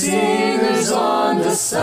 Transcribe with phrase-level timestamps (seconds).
[0.00, 1.76] Singers on the side.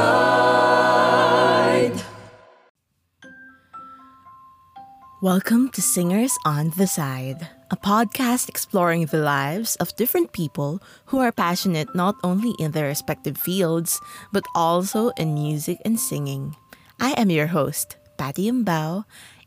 [5.22, 10.82] Welcome to Singers on the Side, a podcast exploring the lives of different people
[11.14, 14.02] who are passionate not only in their respective fields,
[14.34, 16.56] but also in music and singing.
[17.00, 19.06] I am your host, Patty Mbao,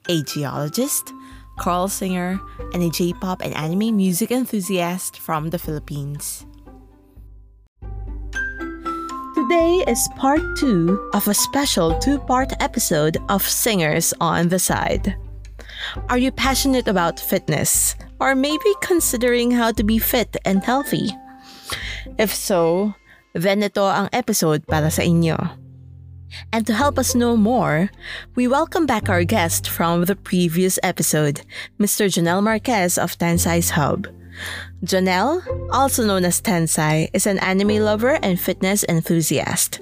[0.08, 1.10] a geologist,
[1.58, 2.38] choral singer,
[2.72, 6.46] and a J-pop and anime music enthusiast from the Philippines.
[9.50, 15.18] Today is part two of a special two part episode of Singers on the Side.
[16.08, 17.96] Are you passionate about fitness?
[18.20, 21.10] Or maybe considering how to be fit and healthy?
[22.14, 22.94] If so,
[23.34, 25.34] then ito ang episode para sa inyo.
[26.54, 27.90] And to help us know more,
[28.38, 31.42] we welcome back our guest from the previous episode,
[31.74, 32.06] Mr.
[32.06, 34.06] Janelle Marquez of Tensai's Hub.
[34.84, 39.80] Janelle, also known as Tensai, is an anime lover and fitness enthusiast.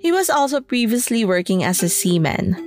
[0.00, 2.58] He was also previously working as a seaman.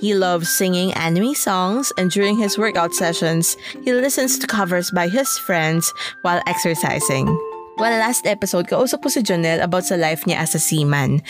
[0.00, 5.08] He loves singing anime songs, and during his workout sessions, he listens to covers by
[5.08, 7.28] his friends while exercising.
[7.76, 11.20] Well, last episode, kausap ko si Janelle about sa life niya as a seaman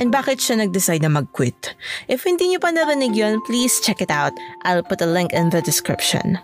[0.00, 1.76] and bakit siya nag-decide na mag-quit.
[2.08, 4.32] If hindi niyo pa narinig yun, please check it out.
[4.64, 6.40] I'll put a link in the description.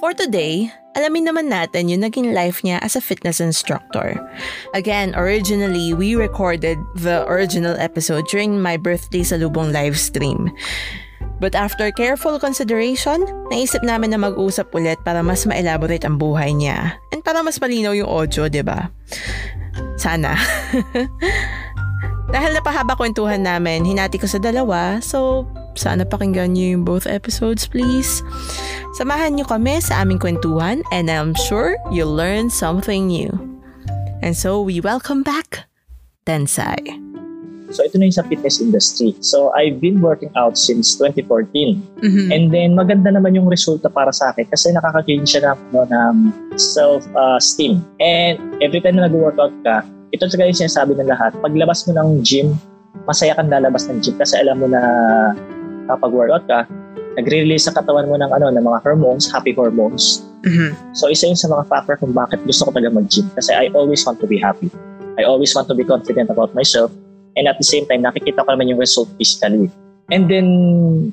[0.00, 4.16] For today, alamin naman natin yung naging life niya as a fitness instructor.
[4.72, 10.48] Again, originally, we recorded the original episode during my birthday sa Lubong live stream.
[11.36, 16.96] But after careful consideration, naisip namin na mag-usap ulit para mas ma-elaborate ang buhay niya.
[17.12, 18.88] And para mas malinaw yung audio, di ba?
[20.00, 20.32] Sana.
[22.30, 27.66] Dahil napahaba kwentuhan namin, hinati ko sa dalawa, so sana pakinggan niyo yung both episodes,
[27.66, 28.22] please.
[28.94, 33.34] Samahan niyo kami sa aming kwentuhan and I'm sure you'll learn something new.
[34.22, 35.66] And so we welcome back
[36.22, 36.78] Tensai.
[37.74, 39.14] So ito na yung sa fitness industry.
[39.22, 41.82] So I've been working out since 2014.
[42.02, 42.26] Mm-hmm.
[42.30, 46.14] And then maganda naman yung resulta para sa akin kasi nakaka-gain siya ng, no, ng
[46.58, 47.82] self-esteem.
[47.98, 52.08] And every time na nag-workout ka, ito talaga yung sinasabi ng lahat, paglabas mo ng
[52.26, 52.58] gym,
[53.06, 54.82] masaya kang lalabas ng gym kasi alam mo na
[55.86, 56.66] kapag workout ka,
[57.18, 60.26] nagre-release sa katawan mo ng ano ng mga hormones, happy hormones.
[60.46, 60.94] Mm-hmm.
[60.94, 64.02] So isa yun sa mga factor kung bakit gusto ko talaga mag-gym kasi I always
[64.06, 64.70] want to be happy.
[65.18, 66.90] I always want to be confident about myself
[67.38, 69.70] and at the same time nakikita ko naman yung result physically.
[70.10, 70.46] And then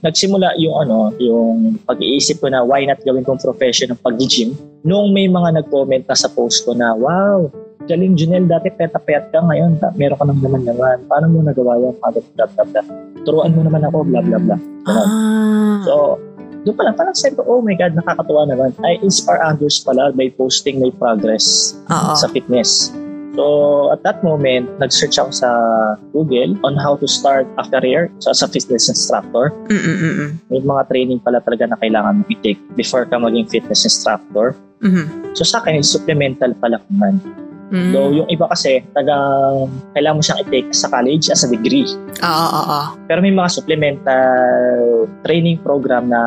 [0.02, 4.58] nagsimula yung ano, yung pag-iisip ko na why not gawin kong profession ng pag-gym.
[4.86, 7.46] Noong may mga nag-comment na sa post ko na, wow,
[7.86, 10.98] galing Junel, dati peta-pet ka ngayon, meron ka ng naman naman.
[11.06, 11.94] Paano mo nagawa yan?
[12.02, 12.86] Blah, blah, blah, blah.
[13.24, 14.60] Turuan mo naman ako, blah, blah, blah.
[14.90, 15.80] Ah.
[15.86, 16.20] So,
[16.68, 18.76] doon pa lang, parang sabi ko, oh my God, nakakatuwa naman.
[18.84, 22.18] I inspire others pala by posting my progress Oo.
[22.20, 22.92] sa fitness.
[23.38, 25.50] So, at that moment, nag-search ako sa
[26.10, 29.54] Google on how to start a career so, as a fitness instructor.
[29.70, 30.42] Mm-mm-mm.
[30.50, 34.58] May mga training pala talaga na kailangan mo i-take before ka maging fitness instructor.
[34.82, 35.38] Mhm.
[35.38, 37.22] So, sa akin, supplemental pala naman.
[37.68, 37.92] Mm.
[37.92, 41.88] Though, yung iba kasi, tagang kailangan mo siyang i-take sa college as a degree.
[42.24, 42.88] Oo, oo, oo.
[43.12, 46.22] Pero may mga supplemental training program na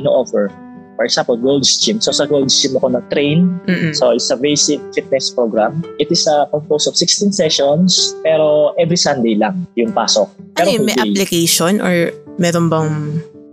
[0.00, 0.48] ino-offer.
[0.94, 1.98] For example, Gold's Gym.
[1.98, 3.48] So sa Gold's Gym ako na-train.
[3.64, 3.92] Mm-mm.
[3.92, 5.80] So it's a basic fitness program.
[5.96, 10.28] It is a composed of 16 sessions pero every Sunday lang yung pasok.
[10.28, 11.02] Ano Pero yun, may day.
[11.02, 12.88] application or meron bang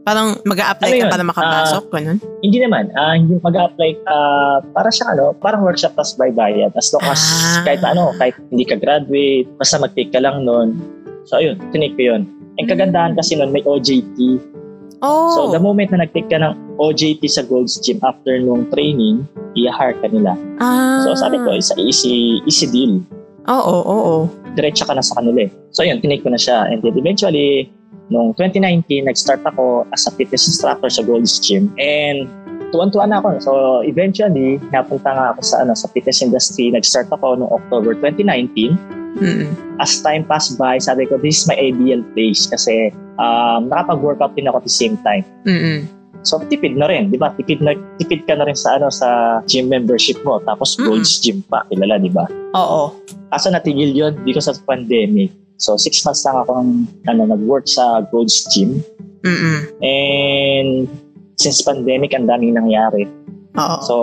[0.01, 1.83] parang mag apply Ano ka para makapasok?
[1.91, 2.17] ganun?
[2.39, 2.89] Hindi naman.
[2.93, 6.73] ah hindi mag-apply ah, para siya ano, parang workshop tas by bayad.
[6.73, 7.61] As long as Ah.
[7.61, 10.81] kahit ano, kahit hindi ka graduate, basta mag-take ka lang nun.
[11.23, 12.25] So ayun, tinake ko yun.
[12.57, 14.17] Ang kagandahan kasi nun, may OJT.
[15.01, 15.31] Oh.
[15.35, 19.23] So the moment na nag-take ka ng OJT sa Gold's Gym after nung training,
[19.55, 20.35] i-hire ka nila.
[20.59, 21.03] ah.
[21.07, 22.99] So sabi ko, it's a easy, easy deal.
[23.47, 24.17] Oo, oo, oo.
[24.53, 25.51] Diretso ka na sa kanila eh.
[25.71, 26.67] So yun, tinake ko na siya.
[26.67, 27.71] And then eventually,
[28.11, 31.71] noong 2019, nag-start ako as a fitness instructor sa Gold's Gym.
[31.79, 32.27] And
[32.75, 33.29] tuwan-tuwa na ako.
[33.41, 33.51] So
[33.87, 36.69] eventually, napunta nga ako sa, ano, sa fitness industry.
[36.69, 38.75] Nag-start ako noong October 2019.
[39.19, 39.49] Mm-mm.
[39.81, 44.47] As time passed by, sabi ko, this is my ideal place kasi um, nakapag-workout din
[44.47, 45.27] ako at the same time.
[45.43, 45.85] Mm-mm.
[46.23, 47.31] So tipid na rin, 'di ba?
[47.35, 50.83] Tipid na tipid ka na rin sa ano sa gym membership mo tapos Mm.
[50.83, 52.27] Gold's Gym pa, kilala 'di ba?
[52.59, 52.91] Oo.
[53.31, 55.31] Kaso natigil 'yon because of pandemic.
[55.59, 56.51] So six months lang ako
[57.07, 58.83] ano, nag-work sa Gold's Gym
[59.23, 59.59] Mm-mm.
[59.83, 60.87] and
[61.39, 63.07] since pandemic ang daming nangyari.
[63.55, 63.77] Oo.
[63.87, 63.95] So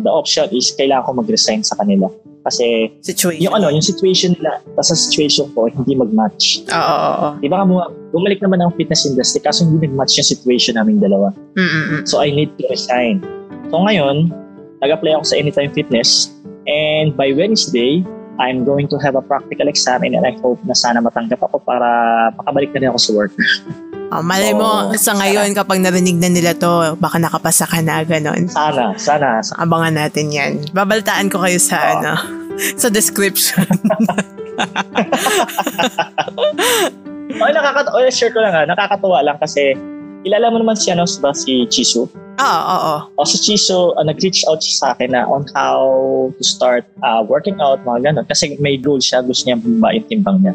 [0.00, 2.08] the option is kailangan ko mag-resign sa kanila
[2.48, 3.44] kasi Situation.
[3.44, 6.64] yung ano, yung situation nila sa situation ko hindi mag-match.
[6.72, 7.28] Oo, oo, oo.
[7.44, 7.84] Di ba nga mo,
[8.16, 11.30] bumalik naman ang fitness industry kaso hindi nag-match yung situation naming dalawa.
[11.54, 12.08] Mm-mm.
[12.08, 13.20] So I need to resign.
[13.68, 14.32] So ngayon,
[14.80, 16.32] nag-apply ako sa Anytime Fitness
[16.64, 18.00] and by Wednesday,
[18.38, 21.86] I'm going to have a practical exam and I hope na sana matanggap ako para
[22.38, 23.34] makabalik na rin ako sa work.
[24.08, 28.00] Oh, malay mo, Oo, sa ngayon, kapag narinig na nila to, baka nakapasa ka na,
[28.08, 28.48] ganon.
[28.48, 29.44] Sana, sana.
[29.44, 29.60] sana.
[29.60, 30.52] Abangan natin yan.
[30.72, 31.92] Babaltaan ko kayo sa, Oo.
[32.00, 32.12] ano,
[32.80, 33.68] sa description.
[37.38, 37.94] Okay, nakakatawa.
[37.94, 38.66] Oh, share ko lang ha.
[38.66, 39.76] Nakakatuwa lang kasi
[40.26, 42.10] kilala mo naman si, ano, ba, si Chisu.
[42.38, 42.94] Oo, oo.
[43.14, 45.86] O si Chisu, uh, nag-reach out siya sa akin na on how
[46.34, 48.26] to start uh, working out, mga ganun.
[48.26, 50.54] Kasi may goal siya, gusto niya bumaba yung timbang niya.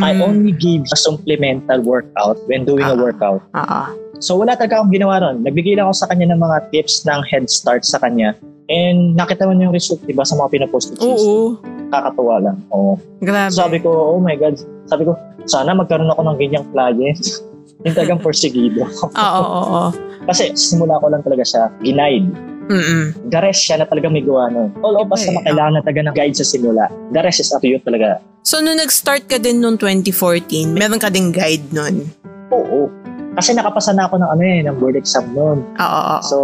[0.00, 2.98] I Mm, only give a supplemental workout when doing a Ah.
[2.98, 3.42] workout.
[3.52, 3.82] Oo.
[4.18, 5.42] So wala talaga akong ginawa ron.
[5.42, 8.32] Nagbigay lang ako sa kanya ng mga tips ng head start sa kanya.
[8.66, 11.04] And nakita mo yung result, di ba, sa mga pinapost Chisu.
[11.04, 11.60] Oo.
[11.90, 12.56] Kakatuwa lang.
[12.70, 12.96] Oo.
[13.20, 13.52] Grabe.
[13.52, 14.56] Sabi ko, oh my God.
[14.88, 15.12] Sabi ko,
[15.44, 17.20] sana magkaroon ako ng ganyang client.
[17.84, 18.88] Yung talagang porsigido.
[18.88, 19.88] Oo, oo, oo.
[20.24, 22.24] Kasi simula ko lang talaga siya, ginaid.
[22.68, 23.28] Mm-mm.
[23.28, 24.72] The rest siya na talaga may gawa nun.
[24.80, 26.84] All of us Iba eh, na kailangan na talaga ng guide sa simula.
[27.12, 28.20] The rest is up to you talaga.
[28.44, 32.08] So, nung nag-start ka din noong 2014, meron ka ding guide nun?
[32.52, 32.92] Oo.
[33.34, 35.64] Kasi nakapasa na ako ng ano eh, ng board exam nun.
[35.64, 36.18] Oo, oo.
[36.24, 36.36] So,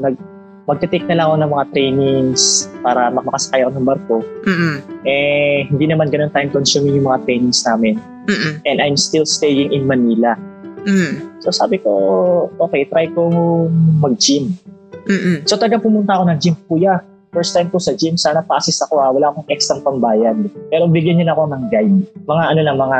[0.00, 0.16] nag
[0.66, 2.42] magte-take na lang ako ng mga trainings
[2.82, 4.16] para mak- makasakay ako ng barko.
[4.44, 4.74] Mm-mm.
[5.06, 8.02] Eh, hindi naman ganun time consuming yung mga trainings namin.
[8.26, 8.58] Mm-mm.
[8.66, 10.34] And I'm still staying in Manila.
[10.86, 11.42] Mm.
[11.42, 11.90] So sabi ko,
[12.58, 13.30] okay, try ko
[14.02, 14.54] mag-gym.
[15.06, 15.36] Mm-mm.
[15.46, 17.00] So talagang pumunta ako ng gym, kuya.
[17.30, 19.12] First time ko sa gym, sana pa-assist ako ha.
[19.12, 20.36] Wala akong extra pambayad.
[20.72, 21.98] Pero bigyan niyo na ako ng guide.
[22.26, 22.98] Mga ano lang, mga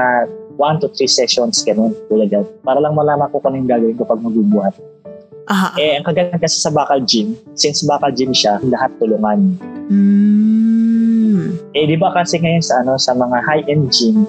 [0.56, 2.46] 1 to 3 sessions, ganun, kuya God.
[2.64, 4.74] Para lang malaman ko kung ano yung gagawin ko pag magbubuhat.
[5.46, 5.78] Aha.
[5.78, 9.54] Eh, ang kaganda kasi sa Bakal Gym, since Bakal Gym siya, lahat tulungan.
[9.86, 11.54] Mm.
[11.70, 14.26] Eh, di ba kasi ngayon sa ano sa mga high-end gym,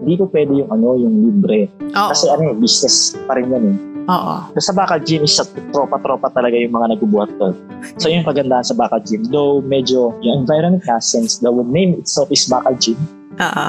[0.00, 1.66] hindi ko pwede yung ano, yung libre.
[1.90, 2.08] Oo.
[2.14, 3.89] Kasi ano business pa rin yan eh.
[4.08, 4.34] Oo.
[4.56, 7.54] Sa Bakal Gym sa tropa-tropa talaga yung mga nagbubuhat doon.
[8.00, 12.30] So yung kagandahan sa Bakal Gym, though medyo yung environment na since the name itself
[12.32, 12.96] is Bakal Gym,
[13.36, 13.66] Oo.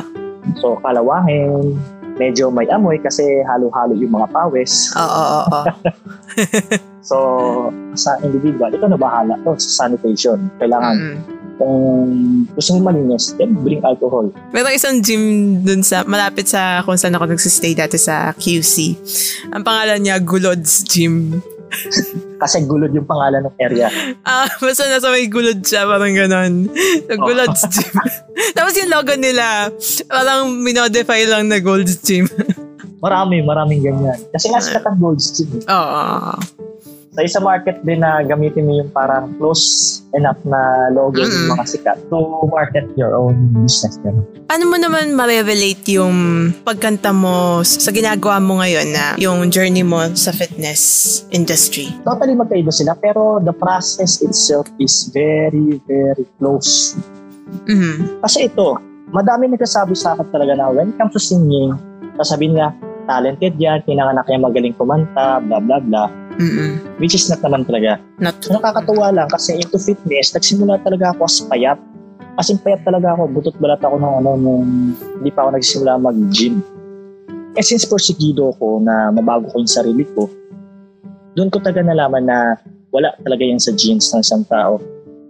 [0.61, 1.75] so kalawahin,
[2.15, 4.93] medyo may amoy kasi halo-halo yung mga pawis.
[4.93, 5.65] Oo, oo, oo.
[7.01, 7.17] So
[7.97, 10.37] sa individual, ito na bahala to sa sanitation.
[10.61, 11.40] Kailangan Mm.
[11.61, 11.77] Kung
[12.49, 14.25] gusto mo malinis, then bring alcohol.
[14.49, 15.21] Meron isang gym
[15.61, 18.97] dun sa, malapit sa kung saan ako nagsistay dati sa QC.
[19.53, 21.37] Ang pangalan niya, Gulods Gym.
[22.41, 23.93] Kasi gulod yung pangalan ng area.
[24.25, 26.53] Ah, basta nasa may gulod siya, parang ganon.
[27.05, 27.29] So, Oh.
[27.29, 27.93] Gulods Gym.
[28.57, 29.69] Tapos yung logo nila,
[30.09, 32.25] parang minodify lang na Gold's Gym.
[33.01, 34.17] Marami, maraming ganyan.
[34.29, 35.49] Kasi nga sikat ang gold gym.
[35.65, 36.37] Oo.
[37.11, 41.27] Sa isang market din na gamitin mo yung parang close enough na logo Mm-mm.
[41.27, 43.99] ng mga sikat to market your own business.
[43.99, 44.23] Ganun.
[44.47, 46.15] Paano mo naman ma-relate yung
[46.63, 51.91] pagkanta mo sa ginagawa mo ngayon na yung journey mo sa fitness industry?
[52.07, 56.95] Totally magkaiba sila pero the process itself is very, very close.
[57.67, 58.23] Mhm.
[58.23, 58.79] Kasi ito,
[59.11, 61.75] madami nagsasabi sa akin talaga na when it comes to singing,
[62.15, 62.71] sasabihin nila,
[63.03, 66.20] talented yan, pinanganak niya magaling kumanta, blah, blah, blah.
[66.39, 66.99] Mhm.
[67.01, 67.99] Which is not naman talaga.
[68.21, 71.79] Not So, nakakatuwa lang kasi into fitness, nagsimula talaga ako as payat.
[72.39, 74.65] As in payat talaga ako, butot balat ako nung ano, nung
[75.19, 76.63] hindi pa ako nagsimula mag-gym.
[77.59, 80.31] Eh since porsigido ko na mabago ko yung sarili ko,
[81.35, 82.55] doon ko talaga nalaman na
[82.95, 84.79] wala talaga yan sa genes ng isang tao.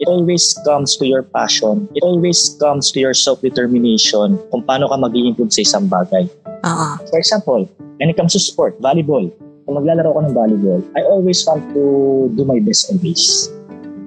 [0.02, 1.86] It always comes to your passion.
[1.94, 6.26] It always comes to your self-determination kung paano ka mag improve sa isang bagay.
[6.66, 6.88] Oo.
[7.10, 7.70] For example,
[8.02, 9.30] when it comes to sport, volleyball,
[9.72, 11.84] kung maglalaro ako ng volleyball, I always want to
[12.36, 13.48] do my best always.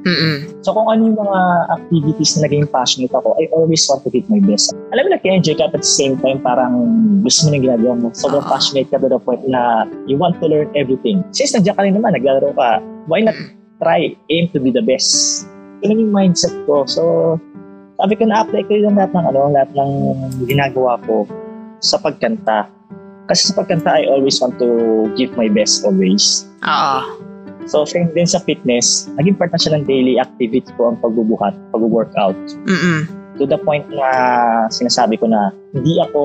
[0.05, 0.61] Mhm.
[0.61, 1.41] So kung ano yung mga
[1.73, 4.77] activities na naging passionate ako, I always want to give my best.
[4.93, 6.77] Alam mo na, enjoy ka at the same time parang
[7.25, 8.13] gusto mo na ginagawa mo.
[8.13, 8.53] Sobrang Ah.
[8.53, 11.25] passionate ka to the point na you want to learn everything.
[11.33, 13.33] Since nandiyan ka rin naman, naglalaro ka, why not
[13.81, 15.49] try, aim to be the best?
[15.81, 16.85] Yun yung mindset ko.
[16.85, 17.01] So,
[17.97, 19.91] sabi ko na-apply ko yung lahat ng, ano, lahat ng
[20.45, 21.25] ginagawa ko
[21.81, 22.69] sa pagkanta.
[23.29, 24.69] Kasi sa pagkanta, I always want to
[25.17, 26.45] give my best always.
[26.65, 27.01] Oo.
[27.65, 31.57] So, same din sa fitness, naging part na siya ng daily activity ko ang pagbubuhat,
[31.73, 32.37] pag-workout.
[32.69, 33.09] Mhm.
[33.41, 34.09] To the point na
[34.69, 36.21] sinasabi ko na hindi ako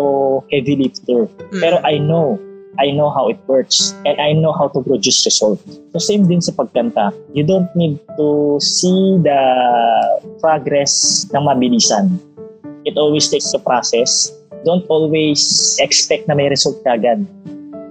[0.54, 1.26] heavy lifter.
[1.50, 1.62] Mm.
[1.64, 2.38] Pero I know,
[2.78, 5.66] I know how it works and I know how to produce results.
[5.90, 7.10] So same din sa pagkanta.
[7.34, 9.42] You don't need to see the
[10.38, 12.22] progress ng mabilisan.
[12.86, 14.30] It always takes a process.
[14.68, 17.24] Don't always expect na may result kagad.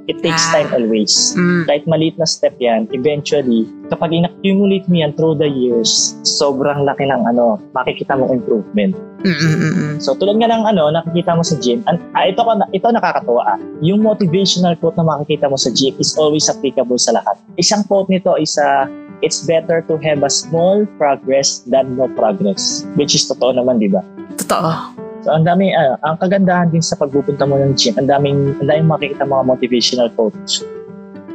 [0.09, 0.57] It takes Ah.
[0.57, 1.69] time always Mm.
[1.69, 7.05] kahit maliit na step yan, eventually, kapag in-accumulate mo yan through the years, sobrang laki
[7.05, 8.97] ng ano, makikita mong improvement.
[9.21, 10.01] Mhm.
[10.01, 12.41] So tulad nga ng ano, nakikita mo sa gym, an- ah, ito,
[12.73, 13.59] ito nakakatawa ah.
[13.85, 17.37] Yung motivational quote na makikita mo sa gym is always applicable sa lahat.
[17.61, 18.89] Isang quote nito is uh,
[19.21, 22.89] it's better to have a small progress than no progress.
[22.97, 24.01] Which is totoo naman, di ba?
[24.41, 25.08] Totoo.
[25.29, 28.73] So ang dami, ah, ang kagandahan din sa pagpupunta mo ng gym, ang daming, ang
[28.73, 30.65] daming makikita mga motivational quotes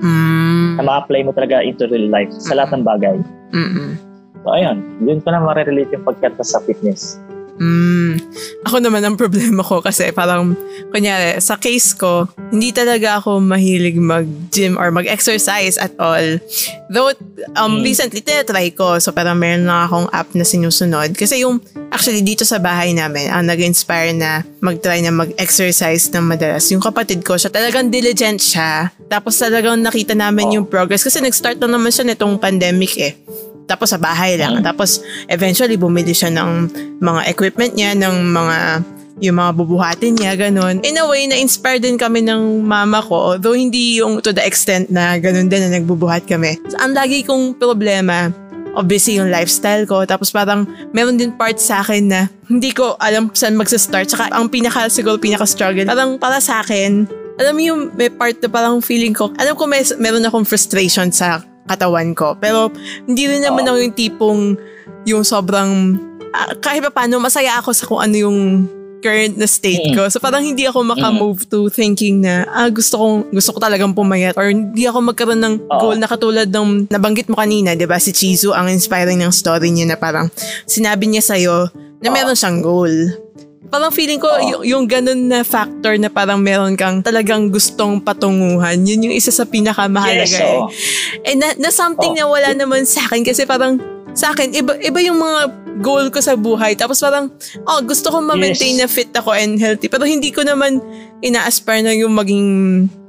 [0.01, 0.81] Mm.
[0.81, 3.15] na ma-apply mo talaga into real life sa lahat ng bagay.
[3.53, 3.95] Mm-mm.
[4.41, 7.21] So, ayun, yun ko na marirelate yung pagkanta sa fitness.
[7.53, 8.17] Mm.
[8.65, 10.57] Ako naman ang problema ko kasi parang,
[10.89, 16.41] kunyari, sa case ko, hindi talaga ako mahilig mag-gym or mag-exercise at all.
[16.89, 17.13] Though,
[17.53, 17.85] um, Mm.
[17.85, 18.97] recently, tinatry ko.
[18.97, 21.13] So, parang meron na akong app na sinusunod.
[21.13, 21.61] Kasi yung,
[21.93, 26.65] actually, dito sa bahay namin, ang nag-inspire na mag-try na mag-exercise ng madalas.
[26.73, 28.89] Yung kapatid ko, siya talagang diligent siya.
[29.05, 30.53] Tapos talagang nakita namin Oh.
[30.61, 31.05] yung progress.
[31.05, 33.13] Kasi nag-start na naman siya nitong pandemic eh.
[33.65, 34.59] Tapos sa bahay lang.
[34.61, 35.01] Tapos
[35.31, 36.49] eventually bumili siya ng
[36.99, 38.57] mga equipment niya, ng mga
[39.21, 40.81] yung mga bubuhatin niya, ganun.
[40.81, 44.89] In a way, na-inspire din kami ng mama ko, though hindi yung to the extent
[44.89, 46.57] na ganun din na nagbubuhat kami.
[46.65, 48.33] So, ang lagi kong problema,
[48.73, 53.29] obviously yung lifestyle ko, tapos parang meron din part sa akin na hindi ko alam
[53.37, 54.09] saan magsa-start.
[54.09, 57.05] Saka ang pinaka, siguro pinaka-struggle, parang para sa akin,
[57.37, 61.13] alam mo yung may part na parang feeling ko, alam ko may, meron akong frustration
[61.13, 62.35] sa katawan ko.
[62.39, 62.71] Pero
[63.07, 64.41] hindi rin naman ako yung tipong
[65.03, 65.99] yung sobrang
[66.31, 68.39] ah, kahit pa paano masaya ako sa kung ano yung
[69.03, 70.07] current na state ko.
[70.07, 74.39] So parang hindi ako makamove to thinking na ah, gusto ko gusto ko talagang pumayat
[74.39, 77.99] or hindi ako magkaroon ng goal na katulad ng nabanggit mo kanina, 'di ba?
[77.99, 80.31] Si Chizu ang inspiring ng story niya na parang
[80.63, 81.35] sinabi niya sa
[81.99, 82.91] na meron siyang goal.
[83.73, 84.61] Parang feeling ko Oo.
[84.61, 89.33] y- yung ganun na factor na parang meron kang talagang gustong patunguhan, yun yung isa
[89.33, 90.45] sa pinakamahalaga Yes, eh.
[90.45, 90.69] oo.
[91.25, 92.17] Eh, na, na something Oh.
[92.19, 93.81] na wala naman sa akin kasi parang
[94.13, 95.41] sa akin, iba, iba yung mga
[95.81, 96.77] goal ko sa buhay.
[96.77, 97.33] Tapos parang,
[97.65, 98.79] oh, gusto ko ma-maintain Yes.
[98.79, 99.89] na fit ako and healthy.
[99.89, 100.77] Pero hindi ko naman
[101.19, 102.45] ina-aspire na yung maging...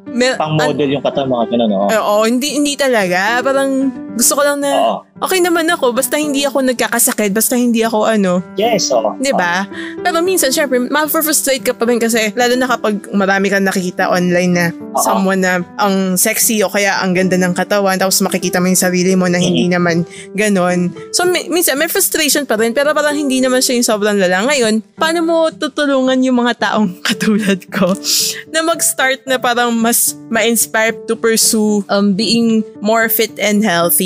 [0.06, 1.85] Mer- Pang model yung katawan mga ganun, oo.
[1.85, 3.42] an- Oo, hindi, hindi talaga.
[3.42, 4.94] Parang gusto ko lang na, Oo.
[5.21, 9.14] okay naman ako, basta hindi ako nagkakasakit, basta hindi ako ano, Yes, oo.
[9.16, 9.66] Di ba?
[9.99, 14.52] Pero minsan, syempre, ma-frustrate ka pa rin kasi lalo na kapag marami kang nakikita online
[14.52, 15.00] na Oo.
[15.00, 19.12] someone na ang sexy o kaya ang ganda ng katawan tapos makikita mo yung sarili
[19.12, 19.73] mo na hindi Mm-hmm.
[19.73, 19.97] naman
[20.33, 20.78] ganon.
[21.11, 24.44] So, mi- minsan, may frustration pa rin pero parang hindi naman siya yung sobrang lala.
[24.44, 27.97] Ngayon, paano mo tutulungan yung mga taong katulad ko
[28.52, 34.03] na mag-start na parang mas ma-inspire to pursue um, being more fit and healthy?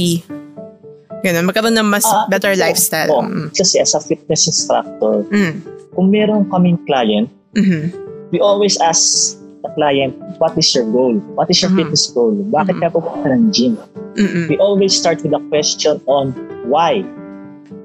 [1.19, 2.61] Ganon, magkaroon ng mas Ah, better oo.
[2.61, 3.11] lifestyle.
[3.11, 3.27] Oo.
[3.27, 3.47] Mm.
[3.51, 5.59] Kasi as a fitness instructor, Mm.
[5.93, 7.27] kung meron kaming client,
[7.59, 7.91] Mhm.
[8.31, 9.35] we always ask
[9.67, 11.19] the client, what is your goal?
[11.35, 11.79] What is your Mhm.
[11.83, 12.31] fitness goal?
[12.55, 12.83] Bakit Mhm.
[12.87, 13.75] ka pupunta ng gym?
[14.15, 14.47] Mm-mm.
[14.47, 16.31] We always start with a question on
[16.67, 17.03] why.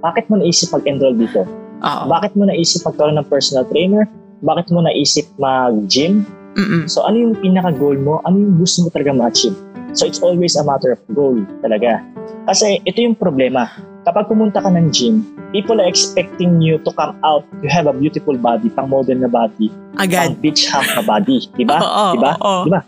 [0.02, 1.42] Bakit mo naisip mag-enroll dito?
[1.82, 2.04] Oo.
[2.06, 4.06] Bakit mo naisip magkaroon ng personal trainer?
[4.46, 6.22] Bakit mo naisip mag-gym?
[6.54, 6.86] Mm-mm.
[6.86, 8.22] So ano yung pinaka-goal mo?
[8.24, 9.58] Ano yung gusto mo talaga ma-achieve?
[9.94, 12.02] So it's always a matter of goal talaga.
[12.50, 13.70] Kasi ito yung problema.
[14.04, 15.24] Kapag pumunta ka ng gym,
[15.56, 19.32] people are expecting you to come out, you have a beautiful body, pang model na
[19.32, 20.36] body, Agad.
[20.36, 21.40] pang beach hump na body.
[21.56, 21.80] Di ba?
[21.80, 22.32] Oo, Di ba?
[22.36, 22.64] oo.
[22.68, 22.82] Di ba?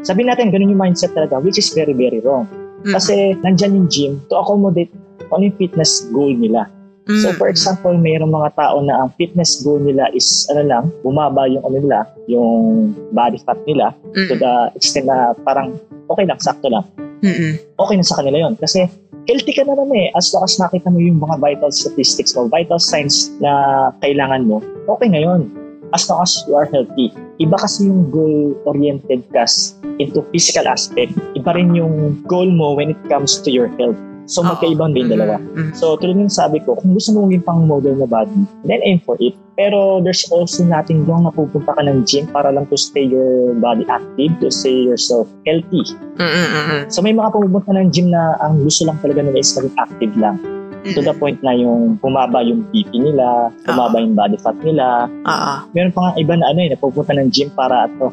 [0.00, 2.48] Sabihin natin, ganun yung mindset talaga, which is very, very wrong.
[2.88, 2.94] Mm.
[2.96, 4.88] Kasi nandyan yung gym to accommodate
[5.32, 6.68] ano yung fitness goal nila.
[7.08, 11.50] So for example, mayroong mga tao na ang fitness goal nila is ano lang, bumaba
[11.50, 14.28] yung ano nila, yung body fat nila Mm.
[14.30, 15.74] to the extent na parang
[16.06, 16.86] okay lang, sakto lang.
[17.26, 17.58] Mm-mm.
[17.78, 18.86] Okay na sa kanila yon Kasi
[19.26, 20.14] healthy ka naman eh.
[20.14, 24.62] As long as nakita mo yung mga vital statistics mo, vital signs na kailangan mo,
[24.90, 25.50] okay na yun.
[25.92, 27.12] As long as you are healthy.
[27.36, 31.12] Iba kasi yung goal-oriented kas into physical aspect.
[31.36, 33.98] Iba rin yung goal mo when it comes to your health.
[34.26, 34.54] So Oo.
[34.54, 35.38] magkaibang din dalawa.
[35.38, 35.74] Mm.
[35.74, 39.02] So, tulad ng sabi ko, kung gusto mo maging pang model na body, then aim
[39.02, 39.34] for it.
[39.58, 43.52] Pero there's also nothing wrong na pupunta ka ng gym para lang to stay your
[43.58, 45.84] body active, to stay yourself healthy.
[46.16, 46.88] Mm-mm.
[46.88, 50.14] So, may mga pumupunta ng gym na ang gusto lang talaga nila is maging active
[50.16, 50.36] lang.
[50.82, 55.06] To the point na yung bumaba yung BP nila, bumaba yung body fat nila.
[55.06, 55.54] Oo.
[55.78, 58.10] Meron pa nga iba na ano eh, na pupunta ng gym para ato,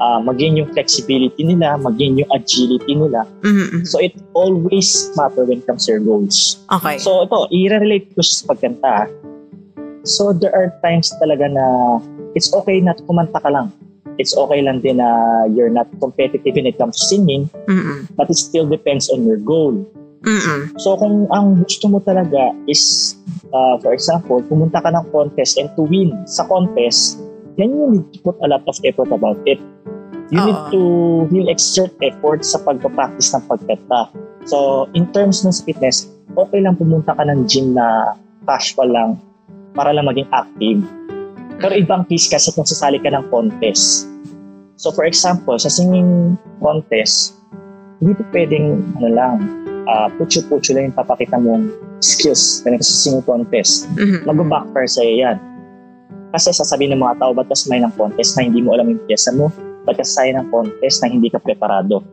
[0.00, 3.28] ah maging yung flexibility nila, maging yung agility nila.
[3.44, 3.84] Mm-mm.
[3.84, 6.56] So, it always matter when it comes to your goals.
[6.72, 6.96] Okay.
[6.98, 8.94] So ito, i-relate ko siya sa pagkanta.
[10.08, 11.64] So there are times talaga na
[12.32, 13.68] it's okay na kumanta ka lang.
[14.16, 15.08] It's okay lang din na
[15.52, 18.08] you're not competitive when it comes to singing, Mm-mm.
[18.16, 19.76] but it still depends on your goal.
[20.20, 20.76] Mm-mm.
[20.76, 23.16] So kung ang gusto mo talaga is,
[23.56, 27.16] uh, for example, pumunta ka ng contest and to win sa contest,
[27.56, 29.60] then you need to put a lot of effort about it.
[30.30, 30.70] You need Oo.
[30.70, 30.80] to
[31.34, 34.14] really exert effort sa pagpapractice ng pagkanta.
[34.46, 36.06] So, in terms ng fitness,
[36.38, 38.14] okay lang pumunta ka ng gym na
[38.46, 39.10] casual lang
[39.74, 40.80] para lang maging active.
[41.58, 44.06] Pero ibang case kasi kung sasali ka ng contest.
[44.78, 47.36] So, for example, sa singing contest,
[47.98, 49.36] hindi po pwedeng, ano lang,
[49.90, 51.68] uh, putyo-putyo lang yung papakita mong
[52.00, 53.90] skills comes to singing contest.
[53.98, 54.24] Mhm.
[54.24, 55.36] Mag-backfire sa'yo yan.
[56.30, 59.02] Kasi sasabihin ng mga tao, ba't ka sumay ng contest na hindi mo alam yung
[59.04, 59.50] pyesa mo?
[59.88, 62.04] Ba't ka sasaya ng contest na hindi ka preparado?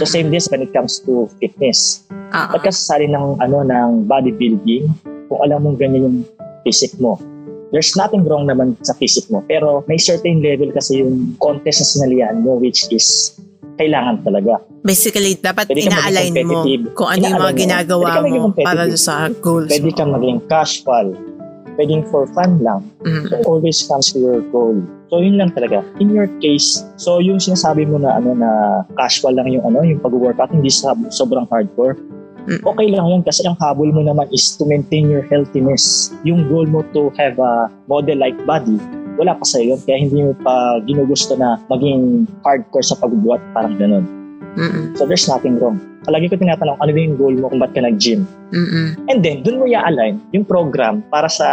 [0.00, 2.02] So same this when it comes to fitness.
[2.32, 4.88] Ah, Ba't ka sasali ng, ano, ng bodybuilding
[5.28, 6.18] kung alam mong ganyan yung
[6.64, 7.20] physique mo?
[7.70, 9.42] There's nothing wrong naman sa physique mo.
[9.44, 13.34] Pero may certain level kasi yung contest na sinalihan mo which is
[13.74, 14.62] kailangan talaga.
[14.86, 16.62] Basically, dapat Pwede ina-align mo
[16.94, 17.58] kung ano yung mga mo.
[17.58, 19.96] ginagawa Pwede maging mo para sa goals Pwede mo.
[19.96, 21.06] ka maging casual.
[21.74, 22.86] Pwedeng for fun lang.
[23.02, 23.30] Mm.
[23.30, 24.78] So, always comes to your goal.
[25.10, 25.82] So, yun lang talaga.
[25.98, 28.50] In your case, so yung sinasabi mo na ano na
[28.98, 31.98] casual lang yung ano, yung pag-workout, hindi sa sobrang hardcore.
[32.44, 32.60] Mm.
[32.60, 36.12] Okay lang yun kasi ang habol mo naman is to maintain your healthiness.
[36.28, 38.76] Yung goal mo to have a model-like body,
[39.16, 39.80] wala pa sa'yo yun.
[39.86, 44.04] Kaya hindi mo pa ginugusto na maging hardcore sa pagbubuhat, parang ganun.
[44.54, 44.94] Mm-mm.
[44.94, 45.80] So, there's nothing wrong.
[46.04, 48.28] Palagi ko tinatanong, ano ba yung goal mo kung ba't ka nag-gym?
[48.52, 49.08] Mm-mm.
[49.08, 51.48] And then, dun mo i-align yung program para sa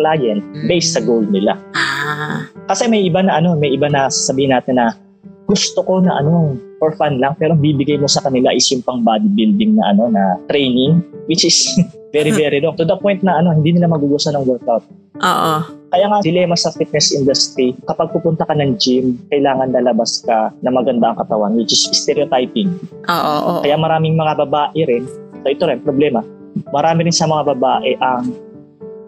[0.00, 1.60] client based sa goal nila.
[1.76, 2.48] Ah.
[2.66, 4.96] Kasi may iba na ano, may iba na sasabihin natin na
[5.44, 9.04] gusto ko na ano, for fun lang, pero bibigay mo sa kanila is yung pang
[9.04, 11.58] bodybuilding na ano, na training, which is
[12.12, 12.76] very, very long.
[12.76, 14.84] To the point na ano, hindi nila magugustuhan ng workout.
[15.20, 15.54] Oo.
[15.90, 20.70] Kaya nga, dilema sa fitness industry, kapag pupunta ka ng gym, kailangan lalabas ka na
[20.70, 22.70] maganda ang katawan, which is stereotyping.
[23.10, 23.36] Oo.
[23.58, 23.60] Oo.
[23.66, 25.04] Kaya maraming mga babae rin,
[25.42, 26.22] so ito rin, problema,
[26.70, 28.30] marami rin sa mga babae ang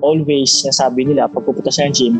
[0.02, 2.18] always nasabi nila pag pupunta sa gym,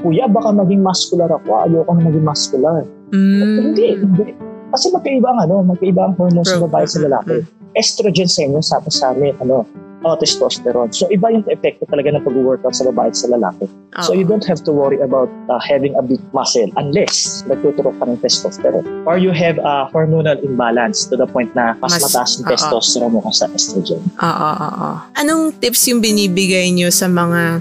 [0.00, 1.68] Kuya, baka maging muscular ako.
[1.68, 2.88] Ayoko na maging muscular.
[3.12, 3.56] Mm.
[3.60, 4.24] Hindi, hindi.
[4.72, 7.44] Kasi magkaiba ang ano, magkaiba ang hormones sa babae sa lalaki.
[7.76, 9.68] Estrogen sa inyo, tapos sa amin, ano,
[10.04, 10.92] oh, testosterone.
[10.94, 13.68] So, iba yung epekto talaga ng pag-workout sa babae at sa lalaki.
[14.06, 18.04] So, you don't have to worry about uh, having a big muscle unless nagtuturok ka
[18.06, 18.86] ng testosterone.
[19.04, 22.52] Or you have a hormonal imbalance to the point na mas, Mas- mataas yung oo.
[22.54, 24.00] testosterone mo kaysa estrogen.
[24.22, 24.88] Oo, oo.
[25.18, 27.60] Anong tips yung binibigay nyo sa mga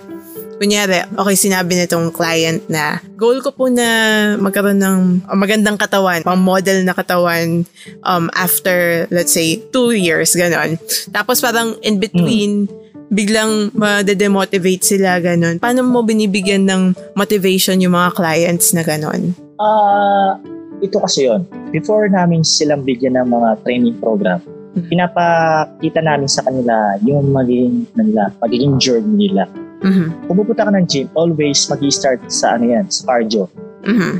[0.59, 3.87] Kunyari, okay, sinabi nitong client na goal ko po na
[4.35, 7.63] magkaroon ng uh, magandang katawan, pang model na katawan
[8.03, 10.75] um, after, let's say, two years, ganon.
[11.15, 12.67] Tapos parang in between,
[13.07, 15.63] biglang ma-demotivate sila, ganon.
[15.63, 19.31] Paano mo binibigyan ng motivation yung mga clients na ganon?
[19.63, 20.35] Ah,
[20.83, 21.47] ito kasi yon.
[21.71, 24.43] Before namin silang bigyan ng mga training program,
[24.75, 24.85] Mhm.
[24.85, 29.49] pinapakita namin sa kanila yung magiging, ano nila, magiging journey nila.
[29.79, 30.27] Mhm.
[30.27, 33.47] Kung pupunta ka ng gym, always mag-start sa ano yan, sa cardio.
[33.87, 34.13] Mhm.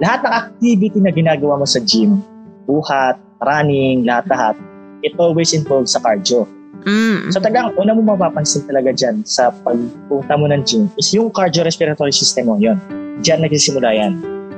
[0.00, 2.20] Lahat ng activity na ginagawa mo sa gym,
[2.68, 4.56] buhat, running, lahat-lahat,
[5.04, 6.48] it always involves sa cardio.
[6.86, 7.34] Mm.
[7.34, 12.14] So tagang una mo mapapansin talaga dyan sa pagpunta mo ng gym is yung cardiorespiratory
[12.14, 12.78] system mo yun.
[13.26, 14.12] Diyan nagsisimula yan.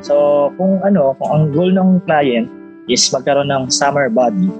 [0.04, 2.52] So kung ano, kung ang goal ng client
[2.84, 4.52] is magkaroon ng summer body,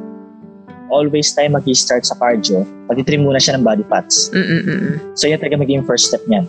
[0.88, 4.28] always tayo mag-start sa cardio, mag-trim muna siya ng body fats.
[4.32, 5.00] Mm-mm-mm.
[5.14, 6.44] So yan talaga magiging first step niyan.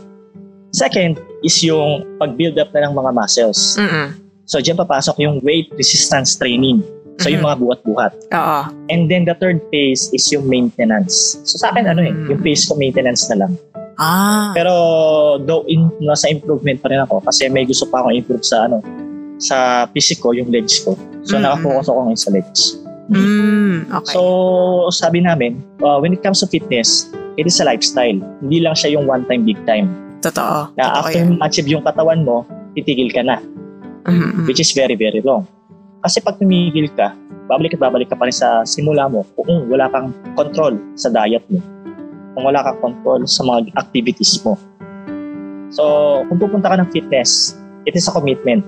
[0.70, 3.74] Second is yung pag-build up na ng mga muscles.
[3.76, 4.14] Mm-mm.
[4.46, 6.82] So diyan papasok yung weight resistance training.
[7.20, 7.48] So yung Mhm.
[7.52, 8.14] mga buhat-buhat.
[8.32, 8.60] Oo.
[8.88, 11.36] And then the third phase is yung maintenance.
[11.44, 12.32] So sa akin ano eh, Mm.
[12.32, 13.54] yung phase ko maintenance na lang.
[14.00, 14.56] Ah.
[14.56, 14.72] Pero
[15.44, 18.80] though in nasa improvement pa rin ako kasi may gusto pa akong improve sa ano
[19.36, 20.96] sa physique ko, yung legs ko.
[21.28, 21.44] So Mm.
[21.44, 22.79] nakafocus ako ngayon sa legs.
[23.10, 23.90] Mm.
[23.90, 24.14] Okay.
[24.14, 24.22] So
[24.94, 28.18] sabi namin, uh, when it comes to fitness, it is a lifestyle.
[28.42, 29.90] Hindi lang siya yung one time big time.
[30.22, 30.74] Totoo.
[30.78, 32.46] Na Totoo after mo achieve yung katawan mo,
[32.78, 33.42] titigil ka na.
[34.08, 34.48] Mm-mm.
[34.48, 35.46] which is very, very wrong.
[36.02, 37.12] Kasi pag tumigil ka,
[37.52, 41.44] babalik at babalik ka pa rin sa simula mo kung wala kang control sa diet
[41.52, 41.60] mo.
[42.38, 44.56] Kung wala kang control sa mga activities mo.
[45.70, 45.84] So,
[46.30, 47.54] kung pupunta ka ng fitness,
[47.86, 48.64] it is a commitment.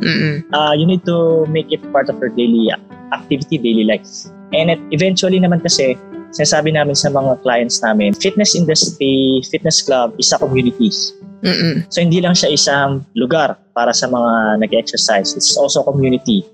[0.00, 0.44] Mm-mm.
[0.52, 2.70] Uh, you need to make it part of your daily
[3.12, 4.06] activity, daily life.
[4.54, 5.98] And it, eventually naman kasi,
[6.36, 10.92] sinasabi namin sa mga clients namin, fitness industry, fitness club is a community.
[11.44, 11.84] Mm-mm.
[11.92, 15.36] So hindi lang siya isang lugar para sa mga nag-exercise.
[15.36, 16.44] It's also a community.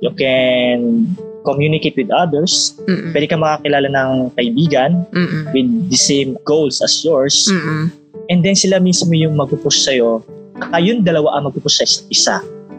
[0.00, 1.08] You can
[1.44, 2.76] communicate with others.
[2.84, 3.12] Mm-mm.
[3.14, 5.52] Pwede ka makakilala ng kaibigan Mm-mm.
[5.54, 7.48] with the same goals as yours.
[7.48, 7.92] Mm-mm.
[8.28, 10.20] And then sila mismo yung mag-push sa'yo.
[10.72, 12.36] Kayong dalawa ang mag-push sa isa.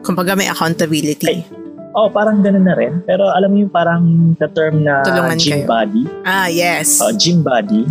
[0.07, 1.43] Kumbaga may accountability.
[1.91, 3.03] Oh, parang ganun na rin.
[3.03, 4.03] Pero alam mo yung parang
[4.39, 5.67] the term na Tulungan gym kayo.
[5.67, 6.03] body.
[6.23, 7.03] Ah, yes.
[7.03, 7.83] uh, gym body.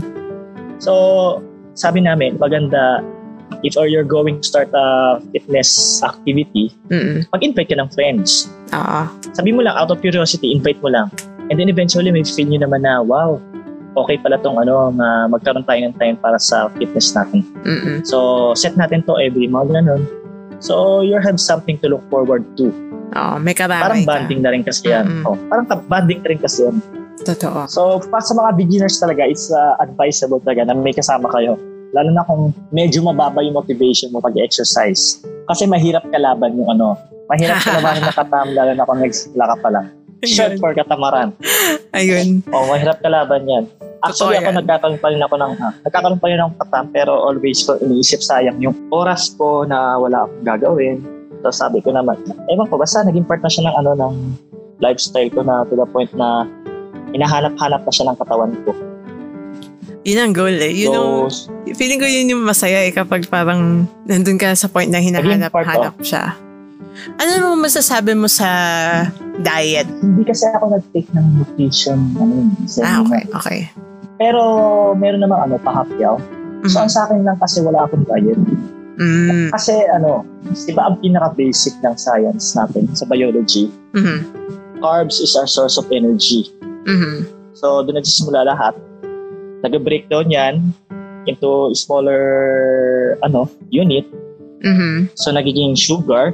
[0.81, 0.93] So,
[1.77, 3.05] sabi namin, maganda
[3.63, 7.27] if or you're going to start a fitness activity, Mm-mm.
[7.35, 8.49] mag-invite ka ng friends.
[8.75, 9.01] Oo.
[9.37, 11.11] Sabi mo lang, out of curiosity, invite mo lang.
[11.51, 13.39] And then eventually, may feel nyo naman na, wow,
[13.97, 17.43] okay pala tong ano, na magkaroon tayo ng time para sa fitness natin.
[17.63, 18.03] Mm-mm.
[18.07, 20.05] So, set natin to every month, ganun.
[20.67, 22.75] So, you have something to look forward to.
[23.15, 24.11] Oo, may karamay Parang ka.
[24.11, 25.07] bonding na rin kasi yan.
[25.07, 25.31] Mm-mm.
[25.31, 26.83] Oh, parang ka- bonding na rin kasi yan.
[27.23, 27.71] Totoo.
[27.71, 31.55] So, pa sa mga beginners talaga, it's uh, advisable talaga na may kasama kayo
[31.97, 35.25] Lalo na kung medyo mababa yung motivation mo pag-exercise.
[35.49, 36.99] Kasi mahirap kalaban yung ano,
[37.31, 39.87] mahirap kalaban yung katam, lalo na kung nagsimula ka pa lang.
[40.25, 40.57] Ayun.
[40.57, 41.37] for katamaran.
[41.97, 42.41] Ayun.
[42.49, 43.65] O, mahirap kalaban yan.
[44.05, 47.81] Actually, Totoo ako nagkakaroon ako ng, ah, nagkakaroon pa rin ng katam, pero always ko
[47.81, 50.97] iniisip sayang yung oras ko na wala akong gagawin.
[51.43, 54.15] So sabi ko naman, ewan ko, basta naging part na siya ng ano, ng
[54.81, 56.45] lifestyle ko na to the point na
[57.17, 58.71] hinahanap-hanap na siya ng katawan ko.
[60.07, 60.71] Yun ang goal eh.
[60.87, 65.03] Yung, so, feeling ko yun yung masaya eh kapag parang nandun ka sa point na
[65.03, 66.46] hinahanap-hanap siya.
[67.21, 68.49] Ano mo masasabi mo sa
[69.41, 69.87] diet?
[70.01, 71.99] hindi kasi ako nag-take ng nutrition.
[72.17, 73.61] Ano, Ah, okay, okay.
[74.17, 74.41] Pero
[74.97, 76.17] meron namang ano, pahapyaw.
[76.67, 78.41] So ang sa akin lang kasi wala akong diet.
[78.97, 79.53] Mm.
[79.53, 84.25] Kasi ano, di ba ang pinaka-basic ng science natin sa biology, Mhm.
[84.81, 86.49] carbs is our source of energy.
[86.89, 87.29] Mhm.
[87.53, 88.77] So, doon nagsisimula lahat.
[89.65, 90.55] Nag-breakdown yan
[91.25, 92.21] into smaller
[93.21, 94.05] ano unit.
[94.65, 95.13] Mhm.
[95.13, 96.33] So, nagiging sugar.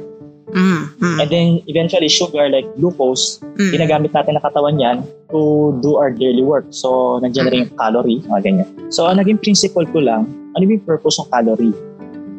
[0.53, 1.19] Mhm.
[1.19, 3.73] And then, eventually, sugar like glucose, Mhm.
[3.73, 4.97] ginagamit natin na katawan yan
[5.33, 6.69] to do our daily work.
[6.69, 8.69] So, nandiyan na rin yung calorie, mga ganyan.
[8.89, 11.75] So, ang naging principle ko lang, ano yung purpose ng calorie?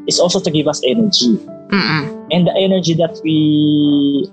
[0.06, 1.34] Is also to give us energy.
[1.70, 2.02] Mhm.
[2.30, 3.38] And the energy that we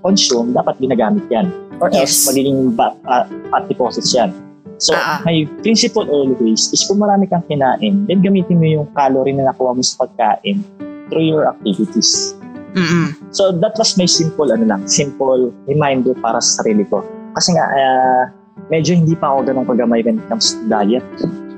[0.02, 1.50] consume, dapat ginagamit yan.
[1.82, 2.30] Or else, Yes.
[2.30, 4.30] magiging ba- uh, fat deposits yan.
[4.78, 5.22] So, Ah.
[5.22, 9.74] my principle always is kung marami kang kinain, then gamitin mo yung calorie na nakuha
[9.74, 10.62] mo sa pagkain
[11.10, 12.34] through your activities.
[12.72, 13.32] Mhm.
[13.32, 17.04] So, that was my simple, ano lang, simple reminder para sa sarili ko.
[17.36, 18.22] Kasi nga, ah,
[18.68, 21.04] medyo hindi pa ako ganun kagamay when it comes to diet.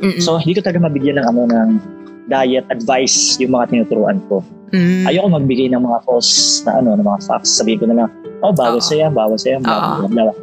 [0.03, 0.23] Mhm.
[0.23, 1.71] So, hindi ko talaga mabigyan ng ano ng
[2.31, 4.43] diet advice yung mga tinuturuan ko.
[4.75, 5.07] Mhm.
[5.07, 7.61] Ayoko magbigay ng mga false na ano, ng mga facts.
[7.61, 8.09] Sabihin ko na lang,
[8.43, 8.87] oh, bawal Oo.
[8.87, 10.35] sa'yo, bawal sa'yo, blah, blah.